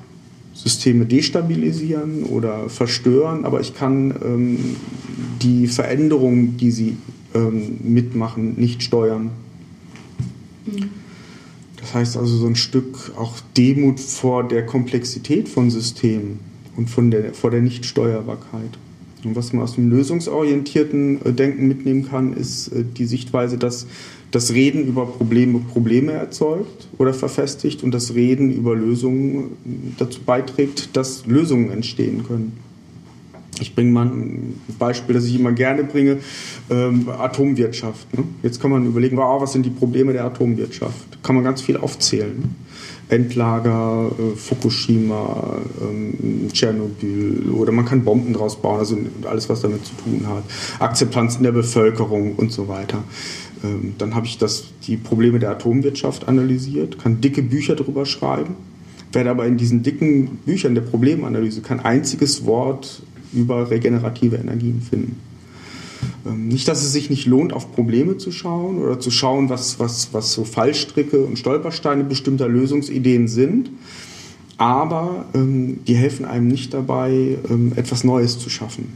Systeme 0.53 1.05
destabilisieren 1.05 2.23
oder 2.23 2.69
verstören, 2.69 3.45
aber 3.45 3.59
ich 3.61 3.75
kann 3.75 4.13
ähm, 4.23 4.75
die 5.41 5.67
Veränderungen, 5.67 6.57
die 6.57 6.71
sie 6.71 6.97
ähm, 7.33 7.77
mitmachen, 7.83 8.55
nicht 8.57 8.83
steuern. 8.83 9.31
Mhm. 10.65 10.89
Das 11.79 11.93
heißt 11.93 12.17
also 12.17 12.37
so 12.37 12.47
ein 12.47 12.55
Stück 12.55 13.11
auch 13.17 13.39
Demut 13.57 13.99
vor 13.99 14.47
der 14.47 14.65
Komplexität 14.65 15.49
von 15.49 15.69
Systemen 15.69 16.50
und 16.75 16.89
von 16.89 17.11
der, 17.11 17.33
vor 17.33 17.51
der 17.51 17.61
Nichtsteuerbarkeit. 17.61 18.77
Und 19.23 19.35
was 19.35 19.53
man 19.53 19.63
aus 19.63 19.75
dem 19.75 19.89
lösungsorientierten 19.89 21.23
äh, 21.25 21.33
Denken 21.33 21.67
mitnehmen 21.67 22.07
kann, 22.07 22.33
ist 22.33 22.69
äh, 22.69 22.83
die 22.83 23.05
Sichtweise, 23.05 23.57
dass 23.57 23.87
das 24.31 24.53
Reden 24.53 24.87
über 24.87 25.05
Probleme 25.05 25.59
Probleme 25.59 26.13
erzeugt 26.13 26.87
oder 26.97 27.13
verfestigt 27.13 27.83
und 27.83 27.91
das 27.91 28.15
Reden 28.15 28.51
über 28.51 28.75
Lösungen 28.75 29.43
äh, 29.43 29.99
dazu 29.99 30.21
beiträgt, 30.25 30.95
dass 30.95 31.25
Lösungen 31.25 31.69
entstehen 31.69 32.23
können. 32.27 32.53
Ich 33.59 33.75
bringe 33.75 33.91
mal 33.91 34.05
ein 34.05 34.61
Beispiel, 34.79 35.13
das 35.13 35.25
ich 35.25 35.35
immer 35.35 35.51
gerne 35.51 35.83
bringe, 35.83 36.19
ähm, 36.69 37.09
Atomwirtschaft. 37.09 38.17
Ne? 38.17 38.23
Jetzt 38.43 38.61
kann 38.61 38.71
man 38.71 38.85
überlegen, 38.85 39.17
wow, 39.17 39.41
was 39.41 39.53
sind 39.53 39.65
die 39.65 39.69
Probleme 39.69 40.13
der 40.13 40.25
Atomwirtschaft? 40.25 41.21
Kann 41.21 41.35
man 41.35 41.43
ganz 41.43 41.61
viel 41.61 41.77
aufzählen. 41.77 42.55
Endlager, 43.09 44.09
äh, 44.17 44.35
Fukushima, 44.37 45.57
ähm, 45.81 46.47
Tschernobyl 46.51 47.51
oder 47.51 47.73
man 47.73 47.85
kann 47.85 48.05
Bomben 48.05 48.33
draus 48.33 48.61
bauen, 48.61 48.79
also 48.79 48.97
alles, 49.29 49.49
was 49.49 49.61
damit 49.61 49.85
zu 49.85 49.93
tun 49.95 50.25
hat. 50.27 50.43
Akzeptanz 50.79 51.35
in 51.35 51.43
der 51.43 51.51
Bevölkerung 51.51 52.35
und 52.35 52.53
so 52.53 52.69
weiter. 52.69 53.03
Ähm, 53.63 53.95
dann 53.97 54.15
habe 54.15 54.25
ich 54.25 54.37
das, 54.37 54.65
die 54.87 54.97
Probleme 54.97 55.39
der 55.39 55.51
Atomwirtschaft 55.51 56.27
analysiert, 56.27 56.99
kann 56.99 57.21
dicke 57.21 57.43
Bücher 57.43 57.75
darüber 57.75 58.05
schreiben, 58.05 58.55
werde 59.11 59.29
aber 59.29 59.45
in 59.45 59.57
diesen 59.57 59.83
dicken 59.83 60.37
Büchern 60.45 60.73
der 60.73 60.81
Problemanalyse 60.81 61.61
kein 61.61 61.81
einziges 61.81 62.45
Wort 62.45 63.03
über 63.33 63.69
regenerative 63.69 64.37
Energien 64.37 64.81
finden. 64.81 65.17
Ähm, 66.25 66.47
nicht, 66.47 66.67
dass 66.67 66.83
es 66.83 66.91
sich 66.91 67.09
nicht 67.09 67.25
lohnt, 67.25 67.53
auf 67.53 67.73
Probleme 67.73 68.17
zu 68.17 68.31
schauen 68.31 68.77
oder 68.79 68.99
zu 68.99 69.11
schauen, 69.11 69.49
was, 69.49 69.79
was, 69.79 70.13
was 70.13 70.33
so 70.33 70.43
Fallstricke 70.43 71.23
und 71.23 71.37
Stolpersteine 71.37 72.03
bestimmter 72.03 72.47
Lösungsideen 72.47 73.27
sind, 73.27 73.69
aber 74.57 75.25
ähm, 75.33 75.79
die 75.87 75.95
helfen 75.95 76.25
einem 76.25 76.47
nicht 76.47 76.73
dabei, 76.73 77.37
ähm, 77.49 77.73
etwas 77.75 78.03
Neues 78.03 78.37
zu 78.37 78.49
schaffen. 78.49 78.89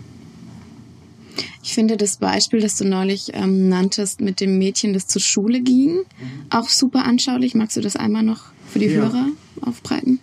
Ich 1.64 1.74
finde 1.74 1.98
das 1.98 2.18
Beispiel, 2.18 2.62
das 2.62 2.78
du 2.78 2.86
neulich 2.86 3.32
ähm, 3.34 3.70
nanntest 3.70 4.22
mit 4.22 4.40
dem 4.40 4.60
Mädchen, 4.60 4.94
das 4.94 5.08
zur 5.08 5.22
Schule 5.22 5.62
ging, 5.62 5.96
mhm. 5.96 6.04
auch 6.52 6.70
super 6.70 7.06
anschaulich. 7.06 7.56
Magst 7.56 7.76
du 7.76 7.82
das 7.82 7.96
einmal 7.96 8.22
noch 8.22 8.44
für 8.72 8.78
die 8.78 8.86
ja. 8.86 9.02
Hörer 9.02 9.30
aufbreiten? 9.62 10.20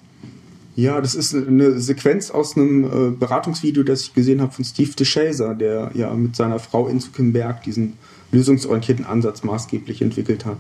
Ja, 0.75 1.01
das 1.01 1.15
ist 1.15 1.35
eine 1.35 1.79
Sequenz 1.81 2.31
aus 2.31 2.57
einem 2.57 2.85
äh, 2.85 3.11
Beratungsvideo, 3.11 3.83
das 3.83 4.03
ich 4.03 4.15
gesehen 4.15 4.41
habe 4.41 4.53
von 4.53 4.65
Steve 4.65 4.93
DeShazer, 4.93 5.55
der 5.55 5.91
ja 5.95 6.13
mit 6.15 6.35
seiner 6.35 6.59
Frau 6.59 6.89
Inzukin 6.89 7.33
Berg 7.33 7.63
diesen 7.65 7.95
lösungsorientierten 8.33 9.05
Ansatz 9.05 9.43
maßgeblich 9.43 10.01
entwickelt 10.01 10.47
hat. 10.47 10.57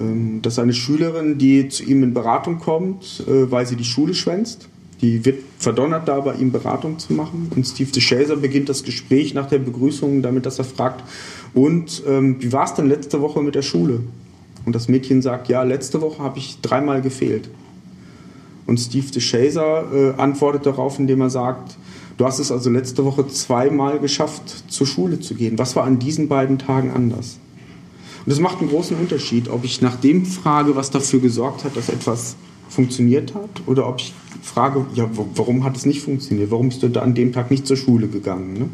Ähm, 0.00 0.40
das 0.42 0.54
ist 0.54 0.58
eine 0.58 0.72
Schülerin, 0.72 1.38
die 1.38 1.68
zu 1.68 1.84
ihm 1.84 2.02
in 2.02 2.14
Beratung 2.14 2.58
kommt, 2.58 3.24
äh, 3.28 3.48
weil 3.50 3.64
sie 3.64 3.76
die 3.76 3.84
Schule 3.84 4.14
schwänzt. 4.14 4.68
Die 5.00 5.24
wird 5.24 5.40
verdonnert 5.58 6.06
da, 6.08 6.20
bei 6.20 6.34
ihm 6.34 6.50
Beratung 6.50 6.98
zu 6.98 7.12
machen. 7.12 7.50
Und 7.54 7.66
Steve 7.66 7.90
DeShazer 7.92 8.36
beginnt 8.36 8.68
das 8.68 8.82
Gespräch 8.82 9.34
nach 9.34 9.48
der 9.48 9.58
Begrüßung 9.58 10.22
damit, 10.22 10.46
dass 10.46 10.58
er 10.58 10.64
fragt, 10.64 11.04
und 11.54 12.02
ähm, 12.08 12.36
wie 12.40 12.52
war 12.52 12.64
es 12.64 12.74
denn 12.74 12.88
letzte 12.88 13.20
Woche 13.20 13.42
mit 13.42 13.54
der 13.54 13.62
Schule? 13.62 14.00
Und 14.64 14.74
das 14.74 14.88
Mädchen 14.88 15.22
sagt, 15.22 15.48
ja, 15.48 15.62
letzte 15.62 16.00
Woche 16.00 16.22
habe 16.22 16.38
ich 16.38 16.60
dreimal 16.60 17.02
gefehlt. 17.02 17.48
Und 18.66 18.78
Steve 18.78 19.10
DeShazer 19.10 19.84
äh, 19.92 20.20
antwortet 20.20 20.66
darauf, 20.66 20.98
indem 20.98 21.20
er 21.20 21.30
sagt, 21.30 21.76
du 22.16 22.24
hast 22.24 22.38
es 22.38 22.52
also 22.52 22.70
letzte 22.70 23.04
Woche 23.04 23.26
zweimal 23.28 23.98
geschafft, 23.98 24.64
zur 24.68 24.86
Schule 24.86 25.20
zu 25.20 25.34
gehen. 25.34 25.58
Was 25.58 25.76
war 25.76 25.84
an 25.84 25.98
diesen 25.98 26.28
beiden 26.28 26.58
Tagen 26.58 26.90
anders? 26.90 27.38
Und 28.24 28.30
das 28.30 28.38
macht 28.38 28.60
einen 28.60 28.70
großen 28.70 28.96
Unterschied, 28.96 29.48
ob 29.48 29.64
ich 29.64 29.82
nach 29.82 29.96
dem 29.96 30.24
frage, 30.24 30.76
was 30.76 30.90
dafür 30.90 31.20
gesorgt 31.20 31.64
hat, 31.64 31.76
dass 31.76 31.88
etwas 31.88 32.36
funktioniert 32.68 33.34
hat, 33.34 33.62
oder 33.66 33.88
ob 33.88 33.98
ich 33.98 34.14
frage, 34.42 34.86
ja, 34.94 35.08
warum 35.34 35.64
hat 35.64 35.76
es 35.76 35.86
nicht 35.86 36.02
funktioniert? 36.02 36.50
Warum 36.50 36.68
bist 36.68 36.82
du 36.82 37.02
an 37.02 37.14
dem 37.14 37.32
Tag 37.32 37.50
nicht 37.50 37.66
zur 37.66 37.76
Schule 37.76 38.08
gegangen? 38.08 38.54
Ne? 38.54 38.68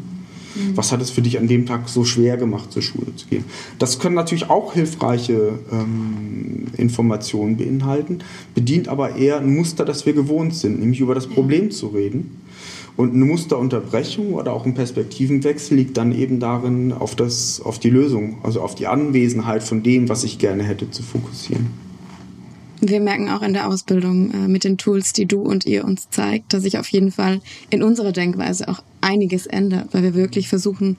Mhm. 0.55 0.77
Was 0.77 0.91
hat 0.91 1.01
es 1.01 1.09
für 1.09 1.21
dich 1.21 1.37
an 1.37 1.47
dem 1.47 1.65
Tag 1.65 1.89
so 1.89 2.03
schwer 2.03 2.37
gemacht, 2.37 2.71
zur 2.71 2.81
Schule 2.81 3.15
zu 3.15 3.27
gehen? 3.27 3.45
Das 3.77 3.99
können 3.99 4.15
natürlich 4.15 4.49
auch 4.49 4.73
hilfreiche 4.73 5.59
ähm, 5.71 6.65
Informationen 6.77 7.57
beinhalten, 7.57 8.19
bedient 8.55 8.87
aber 8.87 9.15
eher 9.15 9.39
ein 9.39 9.55
Muster, 9.55 9.85
das 9.85 10.05
wir 10.05 10.13
gewohnt 10.13 10.55
sind, 10.55 10.79
nämlich 10.79 10.99
über 10.99 11.15
das 11.15 11.27
Problem 11.27 11.71
zu 11.71 11.87
reden. 11.87 12.41
Und 12.97 13.13
eine 13.13 13.23
Musterunterbrechung 13.23 14.33
oder 14.33 14.51
auch 14.51 14.65
ein 14.65 14.73
Perspektivenwechsel 14.73 15.77
liegt 15.77 15.95
dann 15.95 16.11
eben 16.11 16.41
darin, 16.41 16.91
auf, 16.91 17.15
das, 17.15 17.61
auf 17.61 17.79
die 17.79 17.89
Lösung, 17.89 18.39
also 18.43 18.61
auf 18.61 18.75
die 18.75 18.87
Anwesenheit 18.87 19.63
von 19.63 19.83
dem, 19.83 20.09
was 20.09 20.25
ich 20.25 20.37
gerne 20.37 20.63
hätte, 20.63 20.91
zu 20.91 21.01
fokussieren. 21.01 21.88
Wir 22.81 22.99
merken 22.99 23.29
auch 23.29 23.41
in 23.41 23.53
der 23.53 23.67
Ausbildung 23.67 24.31
äh, 24.31 24.47
mit 24.47 24.63
den 24.63 24.77
Tools, 24.77 25.13
die 25.13 25.25
du 25.25 25.41
und 25.41 25.65
ihr 25.65 25.83
uns 25.83 26.09
zeigt, 26.09 26.53
dass 26.53 26.63
sich 26.63 26.77
auf 26.77 26.87
jeden 26.89 27.11
Fall 27.11 27.41
in 27.69 27.83
unserer 27.83 28.11
Denkweise 28.11 28.67
auch 28.67 28.81
einiges 29.01 29.45
ändert, 29.47 29.89
weil 29.91 30.03
wir 30.03 30.13
wirklich 30.13 30.47
versuchen, 30.47 30.97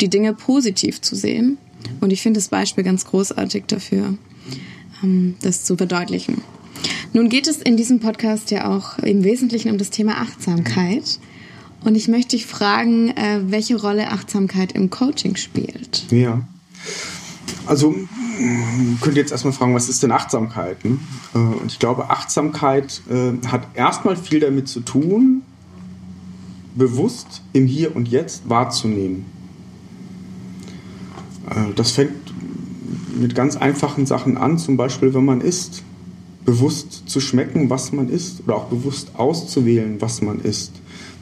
die 0.00 0.08
Dinge 0.08 0.34
positiv 0.34 1.00
zu 1.00 1.16
sehen. 1.16 1.58
Und 2.00 2.12
ich 2.12 2.22
finde 2.22 2.38
das 2.38 2.48
Beispiel 2.48 2.84
ganz 2.84 3.06
großartig 3.06 3.64
dafür, 3.66 4.14
ähm, 5.02 5.36
das 5.40 5.64
zu 5.64 5.76
verdeutlichen. 5.76 6.42
Nun 7.12 7.28
geht 7.28 7.46
es 7.46 7.58
in 7.58 7.76
diesem 7.76 8.00
Podcast 8.00 8.50
ja 8.50 8.70
auch 8.70 8.98
im 8.98 9.24
Wesentlichen 9.24 9.70
um 9.70 9.78
das 9.78 9.90
Thema 9.90 10.18
Achtsamkeit. 10.18 11.18
Und 11.84 11.94
ich 11.94 12.08
möchte 12.08 12.36
dich 12.36 12.46
fragen, 12.46 13.08
äh, 13.10 13.40
welche 13.46 13.80
Rolle 13.80 14.10
Achtsamkeit 14.10 14.72
im 14.72 14.90
Coaching 14.90 15.36
spielt. 15.36 16.04
Ja. 16.10 16.46
Also 17.66 17.94
könnt 19.00 19.16
ihr 19.16 19.22
jetzt 19.22 19.32
erstmal 19.32 19.52
fragen, 19.52 19.74
was 19.74 19.88
ist 19.88 20.02
denn 20.02 20.12
Achtsamkeit? 20.12 20.84
Ne? 20.84 20.98
Äh, 21.34 21.38
und 21.38 21.72
ich 21.72 21.78
glaube, 21.78 22.10
Achtsamkeit 22.10 23.02
äh, 23.10 23.46
hat 23.46 23.68
erstmal 23.74 24.16
viel 24.16 24.40
damit 24.40 24.68
zu 24.68 24.80
tun, 24.80 25.42
bewusst 26.74 27.42
im 27.52 27.66
Hier 27.66 27.94
und 27.94 28.08
Jetzt 28.08 28.48
wahrzunehmen. 28.48 29.26
Das 31.76 31.90
fängt 31.90 32.32
mit 33.20 33.34
ganz 33.34 33.56
einfachen 33.56 34.06
Sachen 34.06 34.38
an, 34.38 34.56
zum 34.56 34.78
Beispiel 34.78 35.12
wenn 35.12 35.24
man 35.24 35.42
isst 35.42 35.82
bewusst 36.44 37.08
zu 37.08 37.20
schmecken, 37.20 37.70
was 37.70 37.92
man 37.92 38.08
isst 38.08 38.42
oder 38.44 38.56
auch 38.56 38.64
bewusst 38.64 39.12
auszuwählen, 39.16 40.00
was 40.00 40.22
man 40.22 40.40
isst. 40.40 40.72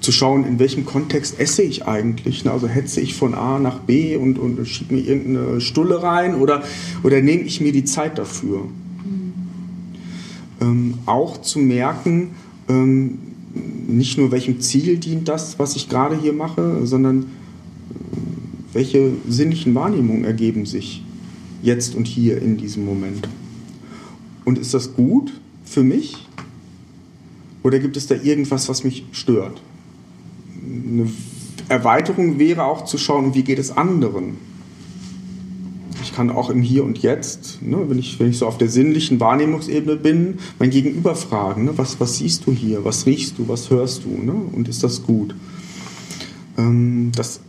Zu 0.01 0.13
schauen, 0.13 0.45
in 0.47 0.59
welchem 0.59 0.87
Kontext 0.87 1.39
esse 1.39 1.63
ich 1.63 1.87
eigentlich. 1.87 2.49
Also 2.49 2.69
hetze 2.69 3.01
ich 3.01 3.15
von 3.15 3.35
A 3.35 3.59
nach 3.59 3.81
B 3.81 4.17
und, 4.17 4.39
und 4.39 4.67
schiebe 4.67 4.95
mir 4.95 5.01
irgendeine 5.01 5.61
Stulle 5.61 6.03
rein 6.03 6.35
oder, 6.37 6.63
oder 7.03 7.21
nehme 7.21 7.43
ich 7.43 7.61
mir 7.61 7.73
die 7.73 7.85
Zeit 7.85 8.19
dafür. 8.19 8.65
Mhm. 9.05 9.33
Ähm, 10.61 10.95
auch 11.07 11.43
zu 11.43 11.59
merken, 11.59 12.31
ähm, 12.69 13.19
nicht 13.89 14.17
nur 14.17 14.31
welchem 14.31 14.61
Ziel 14.61 14.97
dient 14.99 15.29
das, 15.29 15.59
was 15.59 15.77
ich 15.77 15.89
gerade 15.89 16.19
hier 16.19 16.33
mache, 16.33 16.87
sondern 16.87 17.23
äh, 17.23 17.25
welche 18.73 19.13
sinnlichen 19.29 19.75
Wahrnehmungen 19.75 20.25
ergeben 20.25 20.67
sich 20.67 21.03
jetzt 21.63 21.95
und 21.95 22.07
hier 22.07 22.41
in 22.41 22.57
diesem 22.57 22.85
Moment. 22.85 23.29
Und 24.45 24.59
ist 24.59 24.75
das 24.75 24.95
gut 24.95 25.33
für 25.65 25.83
mich? 25.83 26.27
Oder 27.63 27.79
gibt 27.79 27.97
es 27.97 28.07
da 28.07 28.15
irgendwas, 28.15 28.69
was 28.69 28.85
mich 28.85 29.05
stört? 29.13 29.61
Eine 30.71 31.11
Erweiterung 31.69 32.39
wäre 32.39 32.65
auch 32.65 32.85
zu 32.85 32.99
schauen, 32.99 33.35
wie 33.35 33.43
geht 33.43 33.59
es 33.59 33.77
anderen? 33.77 34.39
Ich 36.03 36.15
kann 36.15 36.31
auch 36.31 36.51
im 36.51 36.63
Hier 36.63 36.85
und 36.85 36.99
Jetzt, 36.99 37.63
ne, 37.63 37.79
wenn, 37.89 37.99
ich, 37.99 38.19
wenn 38.19 38.31
ich 38.31 38.39
so 38.39 38.47
auf 38.47 38.59
der 38.59 38.69
sinnlichen 38.69 39.21
Wahrnehmungsebene 39.21 39.97
bin, 39.97 40.39
mein 40.59 40.71
Gegenüber 40.71 41.15
fragen, 41.15 41.65
ne, 41.65 41.73
was, 41.77 42.01
was 42.01 42.17
siehst 42.17 42.47
du 42.47 42.53
hier, 42.53 42.85
was 42.85 43.07
riechst 43.07 43.39
du, 43.39 43.49
was 43.49 43.71
hörst 43.71 44.05
du 44.05 44.11
ne, 44.11 44.33
und 44.33 44.69
ist 44.69 44.83
das 44.83 45.03
gut? 45.03 45.35
Ähm, 46.57 47.13
das 47.15 47.41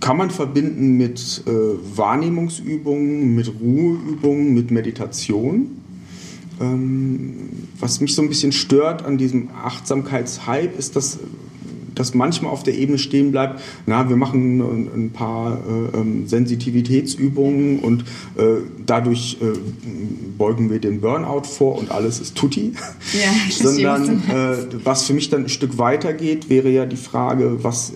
kann 0.00 0.18
man 0.18 0.30
verbinden 0.30 0.98
mit 0.98 1.42
äh, 1.46 1.50
Wahrnehmungsübungen, 1.96 3.34
mit 3.34 3.52
Ruheübungen, 3.60 4.52
mit 4.52 4.70
Meditation. 4.70 5.78
Ähm, 6.60 7.34
was 7.80 8.00
mich 8.00 8.14
so 8.14 8.20
ein 8.20 8.28
bisschen 8.28 8.52
stört 8.52 9.04
an 9.04 9.16
diesem 9.18 9.48
Achtsamkeitshype 9.50 10.76
ist, 10.76 10.94
dass 10.94 11.18
das 11.94 12.14
manchmal 12.14 12.52
auf 12.52 12.62
der 12.62 12.76
Ebene 12.76 12.98
stehen 12.98 13.30
bleibt, 13.30 13.60
na, 13.86 14.08
wir 14.08 14.16
machen 14.16 14.60
ein, 14.60 15.10
paar 15.10 15.58
äh, 15.58 15.96
ähm, 15.96 16.26
Sensitivitätsübungen 16.26 17.80
und 17.80 18.02
äh, 18.36 18.62
dadurch 18.84 19.38
äh, 19.40 19.58
beugen 20.36 20.70
wir 20.70 20.80
den 20.80 21.00
Burnout 21.00 21.44
vor 21.44 21.78
und 21.78 21.90
alles 21.90 22.20
ist 22.20 22.34
tutti. 22.34 22.72
Ja, 23.12 23.30
Sondern 23.50 24.22
äh, 24.28 24.56
was 24.84 25.04
für 25.04 25.14
mich 25.14 25.30
dann 25.30 25.44
ein 25.44 25.48
Stück 25.48 25.78
weiter 25.78 26.12
geht, 26.12 26.48
wäre 26.48 26.68
ja 26.70 26.86
die 26.86 26.96
Frage, 26.96 27.62
was 27.62 27.90
äh, 27.90 27.94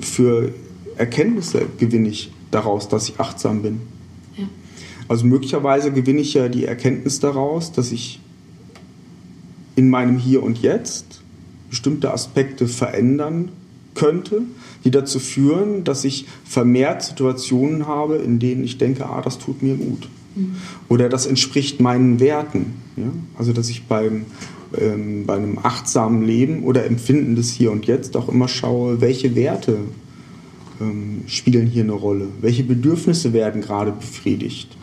für 0.00 0.52
Erkenntnisse 0.96 1.62
gewinne 1.78 2.08
ich 2.08 2.32
daraus, 2.50 2.88
dass 2.88 3.08
ich 3.08 3.20
achtsam 3.20 3.62
bin. 3.62 3.80
Ja. 4.36 4.44
Also 5.08 5.26
möglicherweise 5.26 5.92
gewinne 5.92 6.20
ich 6.20 6.34
ja 6.34 6.48
die 6.48 6.64
Erkenntnis 6.64 7.20
daraus, 7.20 7.72
dass 7.72 7.92
ich 7.92 8.20
in 9.76 9.88
meinem 9.88 10.18
Hier 10.18 10.42
und 10.42 10.60
Jetzt 10.60 11.19
bestimmte 11.70 12.12
Aspekte 12.12 12.68
verändern 12.68 13.50
könnte, 13.94 14.42
die 14.84 14.90
dazu 14.90 15.18
führen, 15.18 15.84
dass 15.84 16.04
ich 16.04 16.26
vermehrt 16.44 17.02
Situationen 17.02 17.86
habe, 17.86 18.16
in 18.16 18.38
denen 18.38 18.64
ich 18.64 18.78
denke, 18.78 19.06
ah, 19.06 19.20
das 19.22 19.38
tut 19.38 19.62
mir 19.62 19.74
gut. 19.76 20.08
Mhm. 20.34 20.56
Oder 20.88 21.08
das 21.08 21.26
entspricht 21.26 21.80
meinen 21.80 22.20
Werten. 22.20 22.74
Ja? 22.96 23.10
Also 23.36 23.52
dass 23.52 23.68
ich 23.68 23.84
beim, 23.84 24.26
ähm, 24.78 25.26
bei 25.26 25.36
einem 25.36 25.58
achtsamen 25.62 26.22
Leben 26.22 26.62
oder 26.62 26.86
Empfinden 26.86 27.34
des 27.34 27.50
Hier 27.50 27.72
und 27.72 27.86
Jetzt 27.86 28.16
auch 28.16 28.28
immer 28.28 28.48
schaue, 28.48 29.00
welche 29.00 29.34
Werte 29.34 29.78
ähm, 30.80 31.22
spielen 31.26 31.66
hier 31.66 31.84
eine 31.84 31.92
Rolle? 31.92 32.28
Welche 32.40 32.62
Bedürfnisse 32.62 33.32
werden 33.32 33.60
gerade 33.60 33.92
befriedigt? 33.92 34.76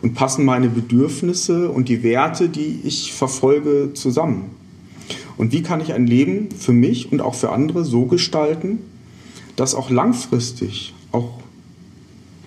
Und 0.00 0.14
passen 0.14 0.44
meine 0.44 0.68
Bedürfnisse 0.68 1.70
und 1.70 1.88
die 1.88 2.02
Werte, 2.02 2.48
die 2.48 2.80
ich 2.82 3.12
verfolge, 3.12 3.90
zusammen? 3.94 4.61
Und 5.42 5.50
wie 5.50 5.62
kann 5.62 5.80
ich 5.80 5.92
ein 5.92 6.06
Leben 6.06 6.52
für 6.52 6.72
mich 6.72 7.10
und 7.10 7.20
auch 7.20 7.34
für 7.34 7.50
andere 7.50 7.84
so 7.84 8.04
gestalten, 8.04 8.78
dass 9.56 9.74
auch 9.74 9.90
langfristig, 9.90 10.94
auch 11.10 11.40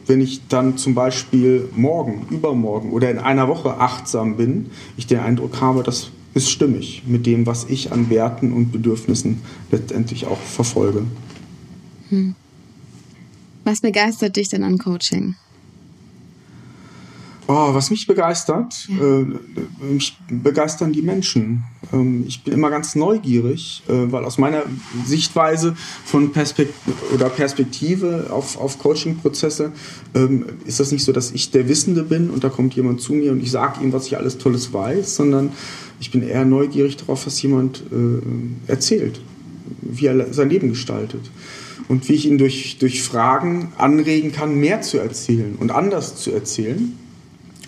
wenn 0.08 0.22
ich 0.22 0.48
dann 0.48 0.78
zum 0.78 0.96
Beispiel 0.96 1.68
morgen, 1.76 2.26
übermorgen 2.30 2.92
oder 2.92 3.12
in 3.12 3.20
einer 3.20 3.50
Woche 3.50 3.82
achtsam 3.82 4.38
bin, 4.38 4.68
ich 4.96 5.08
den 5.08 5.20
Eindruck 5.20 5.60
habe, 5.60 5.84
das 5.84 6.12
ist 6.36 6.50
stimmig 6.50 7.04
mit 7.06 7.26
dem, 7.26 7.46
was 7.46 7.66
ich 7.66 7.92
an 7.92 8.10
Werten 8.10 8.54
und 8.54 8.72
Bedürfnissen 8.72 9.42
letztendlich 9.72 10.28
auch 10.28 10.40
verfolge. 10.40 11.04
Hm. 12.08 12.34
Was 13.66 13.82
begeistert 13.82 14.38
dich 14.38 14.48
denn 14.48 14.64
an 14.64 14.78
Coaching? 14.78 15.36
Oh, 17.48 17.76
was 17.76 17.92
mich 17.92 18.08
begeistert, 18.08 18.88
ja. 18.90 19.20
äh, 19.20 19.26
mich 19.84 20.18
begeistern 20.30 20.94
die 20.94 21.04
Menschen. 21.04 21.64
Ähm, 21.94 22.26
ich 22.28 22.44
bin 22.44 22.54
immer 22.54 22.72
ganz 22.72 22.96
neugierig, 22.96 23.84
äh, 23.88 24.12
weil 24.12 24.26
aus 24.26 24.40
meiner 24.40 24.64
Sichtweise 25.06 25.76
von 26.06 26.32
Perspekt 26.32 26.74
oder 27.14 27.30
Perspektive 27.30 28.28
auf, 28.32 28.58
auf 28.60 28.80
Coaching-Prozesse 28.80 29.72
ähm, 30.16 30.46
ist 30.66 30.80
das 30.80 30.92
nicht 30.92 31.04
so, 31.04 31.12
dass 31.12 31.32
ich 31.32 31.52
der 31.52 31.70
Wissende 31.70 32.02
bin 32.02 32.32
und 32.32 32.44
da 32.44 32.50
kommt 32.50 32.74
jemand 32.74 33.02
zu 33.02 33.14
mir 33.14 33.32
und 33.32 33.44
ich 33.44 33.52
sage 33.52 33.84
ihm, 33.84 33.94
was 33.94 34.08
ich 34.08 34.18
alles 34.18 34.40
Tolles 34.40 34.74
weiß, 34.74 35.16
sondern 35.16 35.52
ich 36.00 36.10
bin 36.10 36.24
eher 36.24 36.46
neugierig 36.46 36.98
darauf, 36.98 37.28
was 37.28 37.40
jemand 37.44 37.84
äh, 37.92 38.72
erzählt, 38.72 39.22
wie 39.82 40.08
er 40.08 40.34
sein 40.34 40.50
Leben 40.50 40.70
gestaltet 40.70 41.30
und 41.90 42.10
wie 42.10 42.14
ich 42.14 42.26
ihn 42.26 42.40
durch, 42.40 42.80
durch 42.80 43.04
Fragen 43.04 43.72
anregen 43.78 44.32
kann, 44.32 44.60
mehr 44.60 44.82
zu 44.82 44.98
erzählen 44.98 45.56
und 45.60 45.70
anders 45.70 46.16
zu 46.16 46.32
erzählen. 46.32 46.98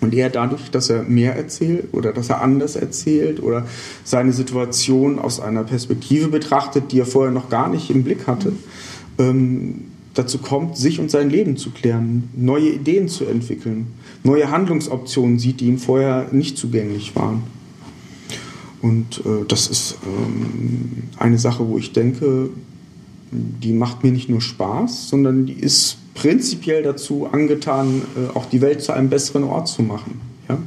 Und 0.01 0.13
er 0.13 0.29
dadurch, 0.29 0.69
dass 0.69 0.89
er 0.89 1.03
mehr 1.03 1.35
erzählt 1.35 1.93
oder 1.93 2.13
dass 2.13 2.29
er 2.29 2.41
anders 2.41 2.75
erzählt 2.75 3.41
oder 3.41 3.65
seine 4.03 4.31
Situation 4.31 5.17
aus 5.19 5.39
einer 5.39 5.63
Perspektive 5.63 6.27
betrachtet, 6.27 6.91
die 6.91 6.99
er 6.99 7.05
vorher 7.05 7.31
noch 7.31 7.49
gar 7.49 7.69
nicht 7.69 7.89
im 7.89 8.03
Blick 8.03 8.27
hatte, 8.27 8.53
ähm, 9.17 9.85
dazu 10.13 10.39
kommt, 10.39 10.77
sich 10.77 10.99
und 10.99 11.11
sein 11.11 11.29
Leben 11.29 11.57
zu 11.57 11.71
klären, 11.71 12.29
neue 12.35 12.69
Ideen 12.69 13.07
zu 13.07 13.25
entwickeln, 13.25 13.87
neue 14.23 14.51
Handlungsoptionen 14.51 15.39
sieht, 15.39 15.59
die 15.61 15.67
ihm 15.67 15.77
vorher 15.77 16.27
nicht 16.31 16.57
zugänglich 16.57 17.15
waren. 17.15 17.43
Und 18.81 19.19
äh, 19.25 19.45
das 19.47 19.67
ist 19.67 19.97
ähm, 20.05 21.03
eine 21.17 21.37
Sache, 21.37 21.67
wo 21.67 21.77
ich 21.77 21.93
denke, 21.93 22.49
die 23.31 23.73
macht 23.73 24.03
mir 24.03 24.11
nicht 24.11 24.29
nur 24.29 24.41
Spaß, 24.41 25.09
sondern 25.09 25.45
die 25.45 25.59
ist 25.59 25.97
prinzipiell 26.17 26.81
dazu 26.81 27.27
angetan, 27.31 28.01
äh, 28.15 28.35
auch 28.35 28.45
die 28.45 28.61
Welt 28.61 28.81
zu 28.81 28.91
einem 28.91 29.09
besseren 29.09 29.43
Ort 29.43 29.67
zu 29.67 29.83
machen. 29.83 30.19
Ja? 30.49 30.57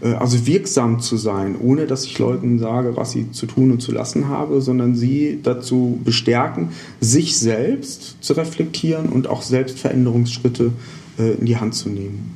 Äh, 0.00 0.14
also 0.14 0.46
wirksam 0.46 1.00
zu 1.00 1.18
sein, 1.18 1.56
ohne 1.60 1.86
dass 1.86 2.04
ich 2.04 2.18
Leuten 2.18 2.58
sage, 2.58 2.96
was 2.96 3.12
sie 3.12 3.30
zu 3.30 3.46
tun 3.46 3.70
und 3.70 3.80
zu 3.80 3.92
lassen 3.92 4.28
habe, 4.28 4.62
sondern 4.62 4.94
sie 4.94 5.40
dazu 5.42 6.00
bestärken, 6.02 6.70
sich 7.00 7.38
selbst 7.38 8.16
zu 8.20 8.32
reflektieren 8.32 9.10
und 9.10 9.26
auch 9.26 9.42
selbst 9.42 9.78
Veränderungsschritte 9.78 10.72
äh, 11.18 11.32
in 11.32 11.44
die 11.44 11.58
Hand 11.58 11.74
zu 11.74 11.90
nehmen. 11.90 12.34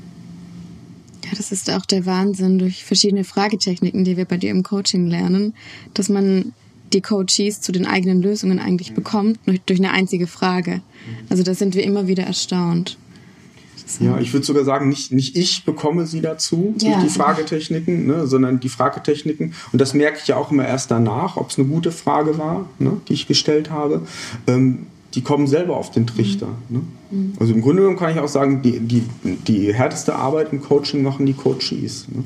Ja, 1.25 1.31
das 1.35 1.53
ist 1.53 1.71
auch 1.71 1.87
der 1.87 2.05
Wahnsinn 2.05 2.59
durch 2.59 2.85
verschiedene 2.85 3.25
Fragetechniken, 3.25 4.05
die 4.05 4.19
wir 4.19 4.27
bei 4.27 4.37
dir 4.37 4.51
im 4.51 4.63
Coaching 4.63 5.07
lernen, 5.07 5.55
dass 5.95 6.11
man 6.11 6.53
die 6.95 7.01
Coaches 7.01 7.61
zu 7.61 7.73
den 7.73 7.87
eigenen 7.87 8.23
Lösungen 8.23 8.59
eigentlich 8.59 8.91
mhm. 8.91 8.95
bekommt, 8.97 9.39
durch 9.67 9.79
eine 9.79 9.91
einzige 9.91 10.27
Frage. 10.27 10.83
Also 11.29 11.43
da 11.43 11.55
sind 11.55 11.75
wir 11.75 11.85
immer 11.85 12.07
wieder 12.07 12.25
erstaunt. 12.25 12.97
Ja, 14.01 14.19
ich 14.19 14.33
würde 14.33 14.47
sogar 14.47 14.65
sagen, 14.65 14.89
nicht, 14.89 15.13
nicht 15.13 15.37
ich 15.37 15.65
bekomme 15.65 16.07
sie 16.07 16.21
dazu, 16.21 16.75
ja. 16.81 17.03
die 17.03 17.09
Fragetechniken, 17.09 18.07
ne, 18.07 18.27
sondern 18.27 18.61
die 18.61 18.69
Fragetechniken. 18.69 19.55
Und 19.73 19.81
das 19.81 19.93
merke 19.93 20.19
ich 20.21 20.29
ja 20.29 20.37
auch 20.37 20.51
immer 20.51 20.67
erst 20.67 20.91
danach, 20.91 21.37
ob 21.37 21.51
es 21.51 21.59
eine 21.59 21.69
gute 21.69 21.93
Frage 21.93 22.39
war, 22.39 22.69
ne, 22.79 23.01
die 23.09 23.15
ich 23.15 23.27
gestellt 23.27 23.71
habe. 23.71 24.03
Ähm, 24.47 24.87
die 25.15 25.21
kommen 25.21 25.47
selber 25.47 25.77
auf 25.77 25.91
den 25.91 26.07
Trichter. 26.07 26.49
Mhm. 26.69 26.77
Ne? 26.77 26.83
Mhm. 27.11 27.33
Also 27.39 27.53
im 27.53 27.61
Grunde 27.61 27.83
genommen 27.83 27.99
kann 27.99 28.13
ich 28.13 28.19
auch 28.19 28.29
sagen, 28.29 28.63
die, 28.63 28.81
die, 28.81 29.03
die 29.23 29.75
härteste 29.75 30.15
Arbeit 30.15 30.53
im 30.53 30.63
Coaching 30.63 31.03
machen 31.03 31.27
die 31.27 31.35
Coaches. 31.35 32.07
Ne? 32.09 32.25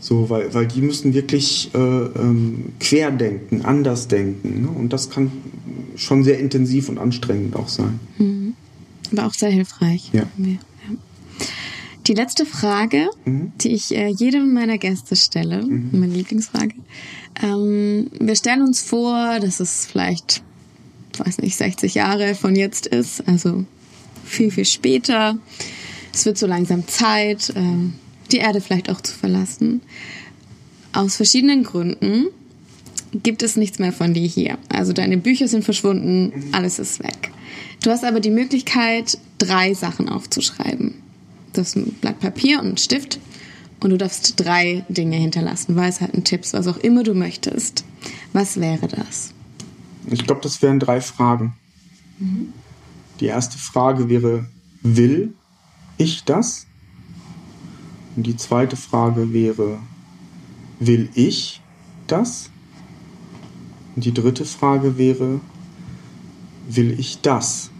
So, 0.00 0.30
weil, 0.30 0.52
weil 0.54 0.66
die 0.66 0.80
müssen 0.80 1.12
wirklich 1.12 1.70
äh, 1.74 1.78
ähm, 1.78 2.72
querdenken, 2.80 3.64
anders 3.64 4.08
denken. 4.08 4.62
Ne? 4.62 4.68
Und 4.68 4.92
das 4.92 5.10
kann 5.10 5.30
schon 5.96 6.24
sehr 6.24 6.38
intensiv 6.38 6.88
und 6.88 6.98
anstrengend 6.98 7.54
auch 7.54 7.68
sein. 7.68 8.00
Mhm. 8.18 8.54
Aber 9.12 9.26
auch 9.26 9.34
sehr 9.34 9.50
hilfreich. 9.50 10.10
Ja. 10.12 10.22
ja. 10.38 10.56
Die 12.06 12.14
letzte 12.14 12.46
Frage, 12.46 13.10
mhm. 13.24 13.52
die 13.60 13.72
ich 13.72 13.94
äh, 13.94 14.08
jedem 14.08 14.54
meiner 14.54 14.78
Gäste 14.78 15.16
stelle, 15.16 15.62
mhm. 15.62 15.90
meine 15.92 16.14
Lieblingsfrage. 16.14 16.74
Ähm, 17.42 18.10
wir 18.18 18.36
stellen 18.36 18.62
uns 18.62 18.80
vor, 18.82 19.38
dass 19.40 19.60
es 19.60 19.86
vielleicht, 19.86 20.42
weiß 21.18 21.38
nicht, 21.38 21.56
60 21.56 21.94
Jahre 21.94 22.34
von 22.34 22.56
jetzt 22.56 22.86
ist, 22.86 23.26
also 23.28 23.64
viel, 24.24 24.50
viel 24.50 24.64
später. 24.64 25.38
Es 26.12 26.24
wird 26.24 26.38
so 26.38 26.46
langsam 26.46 26.88
Zeit, 26.88 27.50
äh, 27.50 27.90
die 28.32 28.38
Erde 28.38 28.60
vielleicht 28.60 28.90
auch 28.90 29.00
zu 29.00 29.14
verlassen. 29.14 29.82
Aus 30.92 31.16
verschiedenen 31.16 31.62
Gründen 31.62 32.26
gibt 33.12 33.42
es 33.42 33.56
nichts 33.56 33.78
mehr 33.78 33.92
von 33.92 34.14
dir 34.14 34.26
hier. 34.26 34.58
Also 34.68 34.92
deine 34.92 35.16
Bücher 35.16 35.48
sind 35.48 35.64
verschwunden, 35.64 36.50
alles 36.52 36.78
ist 36.78 37.02
weg. 37.02 37.30
Du 37.82 37.90
hast 37.90 38.04
aber 38.04 38.20
die 38.20 38.30
Möglichkeit, 38.30 39.18
drei 39.38 39.74
Sachen 39.74 40.08
aufzuschreiben. 40.08 40.94
Du 41.52 41.60
hast 41.60 41.76
ein 41.76 41.92
Blatt 42.00 42.20
Papier 42.20 42.60
und 42.60 42.66
einen 42.66 42.76
Stift 42.76 43.18
und 43.80 43.90
du 43.90 43.96
darfst 43.96 44.38
drei 44.38 44.84
Dinge 44.88 45.16
hinterlassen. 45.16 45.74
Weisheiten, 45.76 46.24
Tipps, 46.24 46.52
was 46.52 46.66
auch 46.66 46.76
immer 46.76 47.02
du 47.02 47.14
möchtest. 47.14 47.84
Was 48.32 48.60
wäre 48.60 48.86
das? 48.88 49.32
Ich 50.06 50.24
glaube, 50.24 50.40
das 50.42 50.62
wären 50.62 50.78
drei 50.78 51.00
Fragen. 51.00 51.54
Mhm. 52.18 52.52
Die 53.20 53.26
erste 53.26 53.58
Frage 53.58 54.08
wäre, 54.08 54.46
will 54.82 55.34
ich 55.98 56.24
das? 56.24 56.66
Und 58.16 58.26
die 58.26 58.36
zweite 58.36 58.76
Frage 58.76 59.32
wäre, 59.32 59.78
will 60.78 61.08
ich 61.14 61.60
das? 62.06 62.50
Und 63.96 64.04
die 64.04 64.14
dritte 64.14 64.44
Frage 64.44 64.98
wäre, 64.98 65.40
will 66.68 66.98
ich 66.98 67.20
das? 67.20 67.70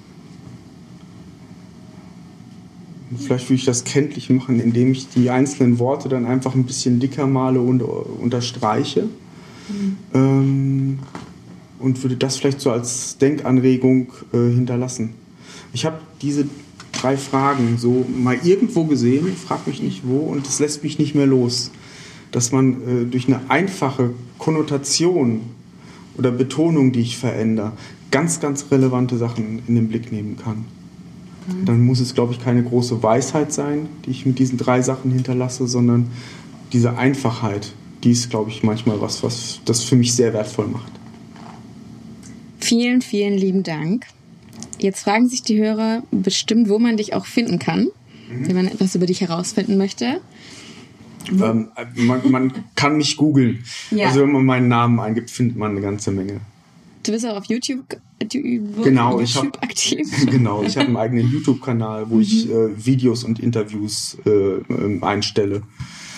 Und 3.10 3.20
vielleicht 3.20 3.46
würde 3.46 3.56
ich 3.56 3.64
das 3.64 3.84
kenntlich 3.84 4.30
machen, 4.30 4.60
indem 4.60 4.92
ich 4.92 5.08
die 5.08 5.30
einzelnen 5.30 5.78
Worte 5.78 6.08
dann 6.08 6.26
einfach 6.26 6.54
ein 6.54 6.64
bisschen 6.64 7.00
dicker 7.00 7.26
male 7.26 7.60
und 7.60 7.82
unterstreiche. 7.82 9.08
Mhm. 9.68 9.96
Ähm, 10.14 10.98
und 11.80 12.02
würde 12.02 12.16
das 12.16 12.36
vielleicht 12.36 12.60
so 12.60 12.70
als 12.70 13.18
Denkanregung 13.18 14.12
äh, 14.32 14.36
hinterlassen. 14.36 15.14
Ich 15.72 15.84
habe 15.86 15.98
diese 16.20 16.46
drei 17.00 17.16
Fragen 17.16 17.76
so 17.78 18.04
mal 18.08 18.38
irgendwo 18.42 18.84
gesehen, 18.84 19.34
frag 19.36 19.66
mich 19.66 19.82
nicht 19.82 20.02
wo, 20.04 20.18
und 20.18 20.46
es 20.46 20.58
lässt 20.58 20.82
mich 20.82 20.98
nicht 20.98 21.14
mehr 21.14 21.26
los. 21.26 21.70
Dass 22.32 22.52
man 22.52 22.72
äh, 22.72 23.04
durch 23.06 23.26
eine 23.26 23.40
einfache 23.48 24.10
Konnotation 24.38 25.40
oder 26.16 26.30
Betonung, 26.30 26.92
die 26.92 27.00
ich 27.00 27.16
verändere, 27.16 27.72
ganz, 28.10 28.40
ganz 28.40 28.66
relevante 28.70 29.16
Sachen 29.16 29.62
in 29.66 29.74
den 29.74 29.88
Blick 29.88 30.12
nehmen 30.12 30.36
kann. 30.36 30.64
Mhm. 31.46 31.64
Dann 31.64 31.80
muss 31.84 32.00
es, 32.00 32.14
glaube 32.14 32.32
ich, 32.32 32.40
keine 32.40 32.62
große 32.62 33.02
Weisheit 33.02 33.52
sein, 33.52 33.88
die 34.04 34.10
ich 34.10 34.26
mit 34.26 34.38
diesen 34.38 34.58
drei 34.58 34.82
Sachen 34.82 35.10
hinterlasse, 35.10 35.66
sondern 35.66 36.10
diese 36.72 36.96
Einfachheit, 36.96 37.72
die 38.04 38.12
ist, 38.12 38.30
glaube 38.30 38.50
ich, 38.50 38.62
manchmal 38.62 39.00
was, 39.00 39.22
was 39.22 39.60
das 39.64 39.82
für 39.82 39.96
mich 39.96 40.14
sehr 40.14 40.32
wertvoll 40.32 40.68
macht. 40.68 40.92
Vielen, 42.58 43.02
vielen 43.02 43.36
lieben 43.36 43.62
Dank. 43.62 44.06
Jetzt 44.80 45.02
fragen 45.02 45.28
sich 45.28 45.42
die 45.42 45.58
Hörer 45.58 46.02
bestimmt, 46.10 46.68
wo 46.68 46.78
man 46.78 46.96
dich 46.96 47.14
auch 47.14 47.26
finden 47.26 47.58
kann, 47.58 47.88
mhm. 48.30 48.48
wenn 48.48 48.56
man 48.56 48.66
etwas 48.66 48.94
über 48.94 49.06
dich 49.06 49.20
herausfinden 49.20 49.76
möchte. 49.76 50.20
Ähm, 51.30 51.68
man, 51.96 52.30
man, 52.30 52.52
kann 52.74 52.96
mich 52.96 53.16
googeln. 53.16 53.62
Ja. 53.90 54.08
Also 54.08 54.22
wenn 54.22 54.32
man 54.32 54.44
meinen 54.44 54.68
Namen 54.68 54.98
eingibt, 55.00 55.30
findet 55.30 55.56
man 55.56 55.72
eine 55.72 55.80
ganze 55.80 56.10
Menge. 56.10 56.40
Du 57.02 57.12
bist 57.12 57.26
auch 57.26 57.36
auf 57.36 57.44
YouTube, 57.46 57.84
genau, 58.18 59.20
YouTube 59.20 59.22
ich 59.22 59.36
hab, 59.36 59.62
aktiv. 59.62 60.26
Genau, 60.30 60.62
ich 60.62 60.76
habe 60.76 60.88
einen 60.88 60.96
eigenen 60.96 61.30
YouTube-Kanal, 61.30 62.10
wo 62.10 62.16
mhm. 62.16 62.20
ich 62.22 62.50
äh, 62.50 62.86
Videos 62.86 63.24
und 63.24 63.38
Interviews 63.38 64.18
äh, 64.26 64.30
ähm, 64.30 65.02
einstelle. 65.02 65.62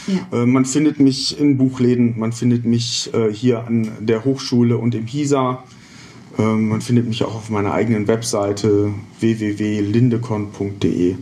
Ja. 0.06 0.42
Äh, 0.42 0.46
man 0.46 0.64
findet 0.64 0.98
mich 0.98 1.38
in 1.38 1.56
Buchläden, 1.56 2.18
man 2.18 2.32
findet 2.32 2.64
mich 2.64 3.12
äh, 3.14 3.32
hier 3.32 3.64
an 3.64 3.90
der 4.00 4.24
Hochschule 4.24 4.76
und 4.78 4.94
im 4.94 5.06
HISA. 5.06 5.62
Ähm, 6.38 6.68
man 6.68 6.80
findet 6.80 7.06
mich 7.06 7.22
auch 7.24 7.34
auf 7.34 7.50
meiner 7.50 7.72
eigenen 7.72 8.08
Webseite 8.08 8.94
www.lindecon.de. 9.20 11.16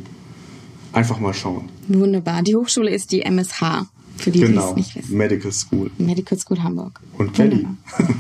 Einfach 0.92 1.18
mal 1.20 1.34
schauen. 1.34 1.68
Wunderbar. 1.88 2.42
Die 2.42 2.54
Hochschule 2.56 2.90
ist 2.90 3.12
die 3.12 3.22
MSH. 3.22 3.86
Für 4.16 4.30
die, 4.30 4.40
genau. 4.40 4.60
die 4.60 4.68
es 4.68 4.76
nicht 4.76 4.96
wissen. 4.96 5.16
Medical 5.16 5.52
School. 5.52 5.90
Medical 5.98 6.38
School 6.38 6.62
Hamburg. 6.62 7.00
Und 7.16 7.32
Berlin. 7.32 7.78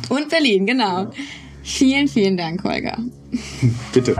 Und 0.08 0.28
Berlin, 0.30 0.66
genau. 0.66 1.02
Ja. 1.02 1.10
Vielen, 1.62 2.08
vielen 2.08 2.36
Dank, 2.36 2.64
Holger. 2.64 2.98
Bitte. 3.92 4.16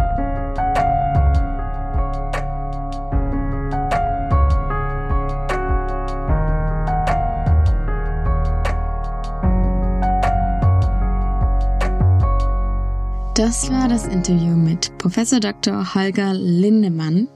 Das 13.40 13.70
war 13.70 13.88
das 13.88 14.04
Interview 14.04 14.54
mit 14.54 14.98
Professor 14.98 15.40
Dr. 15.40 15.94
Holger 15.94 16.34
Lindemann. 16.34 17.26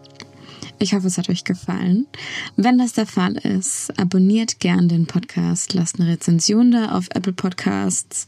Ich 0.78 0.92
hoffe, 0.92 1.06
es 1.06 1.16
hat 1.16 1.30
euch 1.30 1.44
gefallen. 1.44 2.06
Wenn 2.56 2.76
das 2.76 2.92
der 2.92 3.06
Fall 3.06 3.38
ist, 3.38 3.90
abonniert 3.98 4.60
gern 4.60 4.90
den 4.90 5.06
Podcast, 5.06 5.72
lasst 5.72 5.98
eine 5.98 6.10
Rezension 6.10 6.72
da 6.72 6.92
auf 6.92 7.08
Apple 7.14 7.32
Podcasts, 7.32 8.26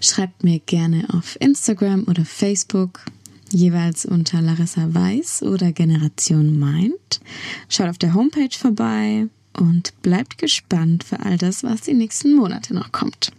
schreibt 0.00 0.42
mir 0.42 0.58
gerne 0.58 1.06
auf 1.12 1.40
Instagram 1.40 2.02
oder 2.08 2.24
Facebook, 2.24 3.04
jeweils 3.48 4.04
unter 4.06 4.42
Larissa 4.42 4.92
Weiß 4.92 5.44
oder 5.44 5.70
Generation 5.70 6.58
Mind. 6.58 7.20
Schaut 7.68 7.90
auf 7.90 7.98
der 7.98 8.14
Homepage 8.14 8.58
vorbei 8.58 9.28
und 9.56 9.94
bleibt 10.02 10.38
gespannt 10.38 11.04
für 11.04 11.20
all 11.20 11.38
das, 11.38 11.62
was 11.62 11.82
die 11.82 11.94
nächsten 11.94 12.34
Monate 12.34 12.74
noch 12.74 12.90
kommt. 12.90 13.30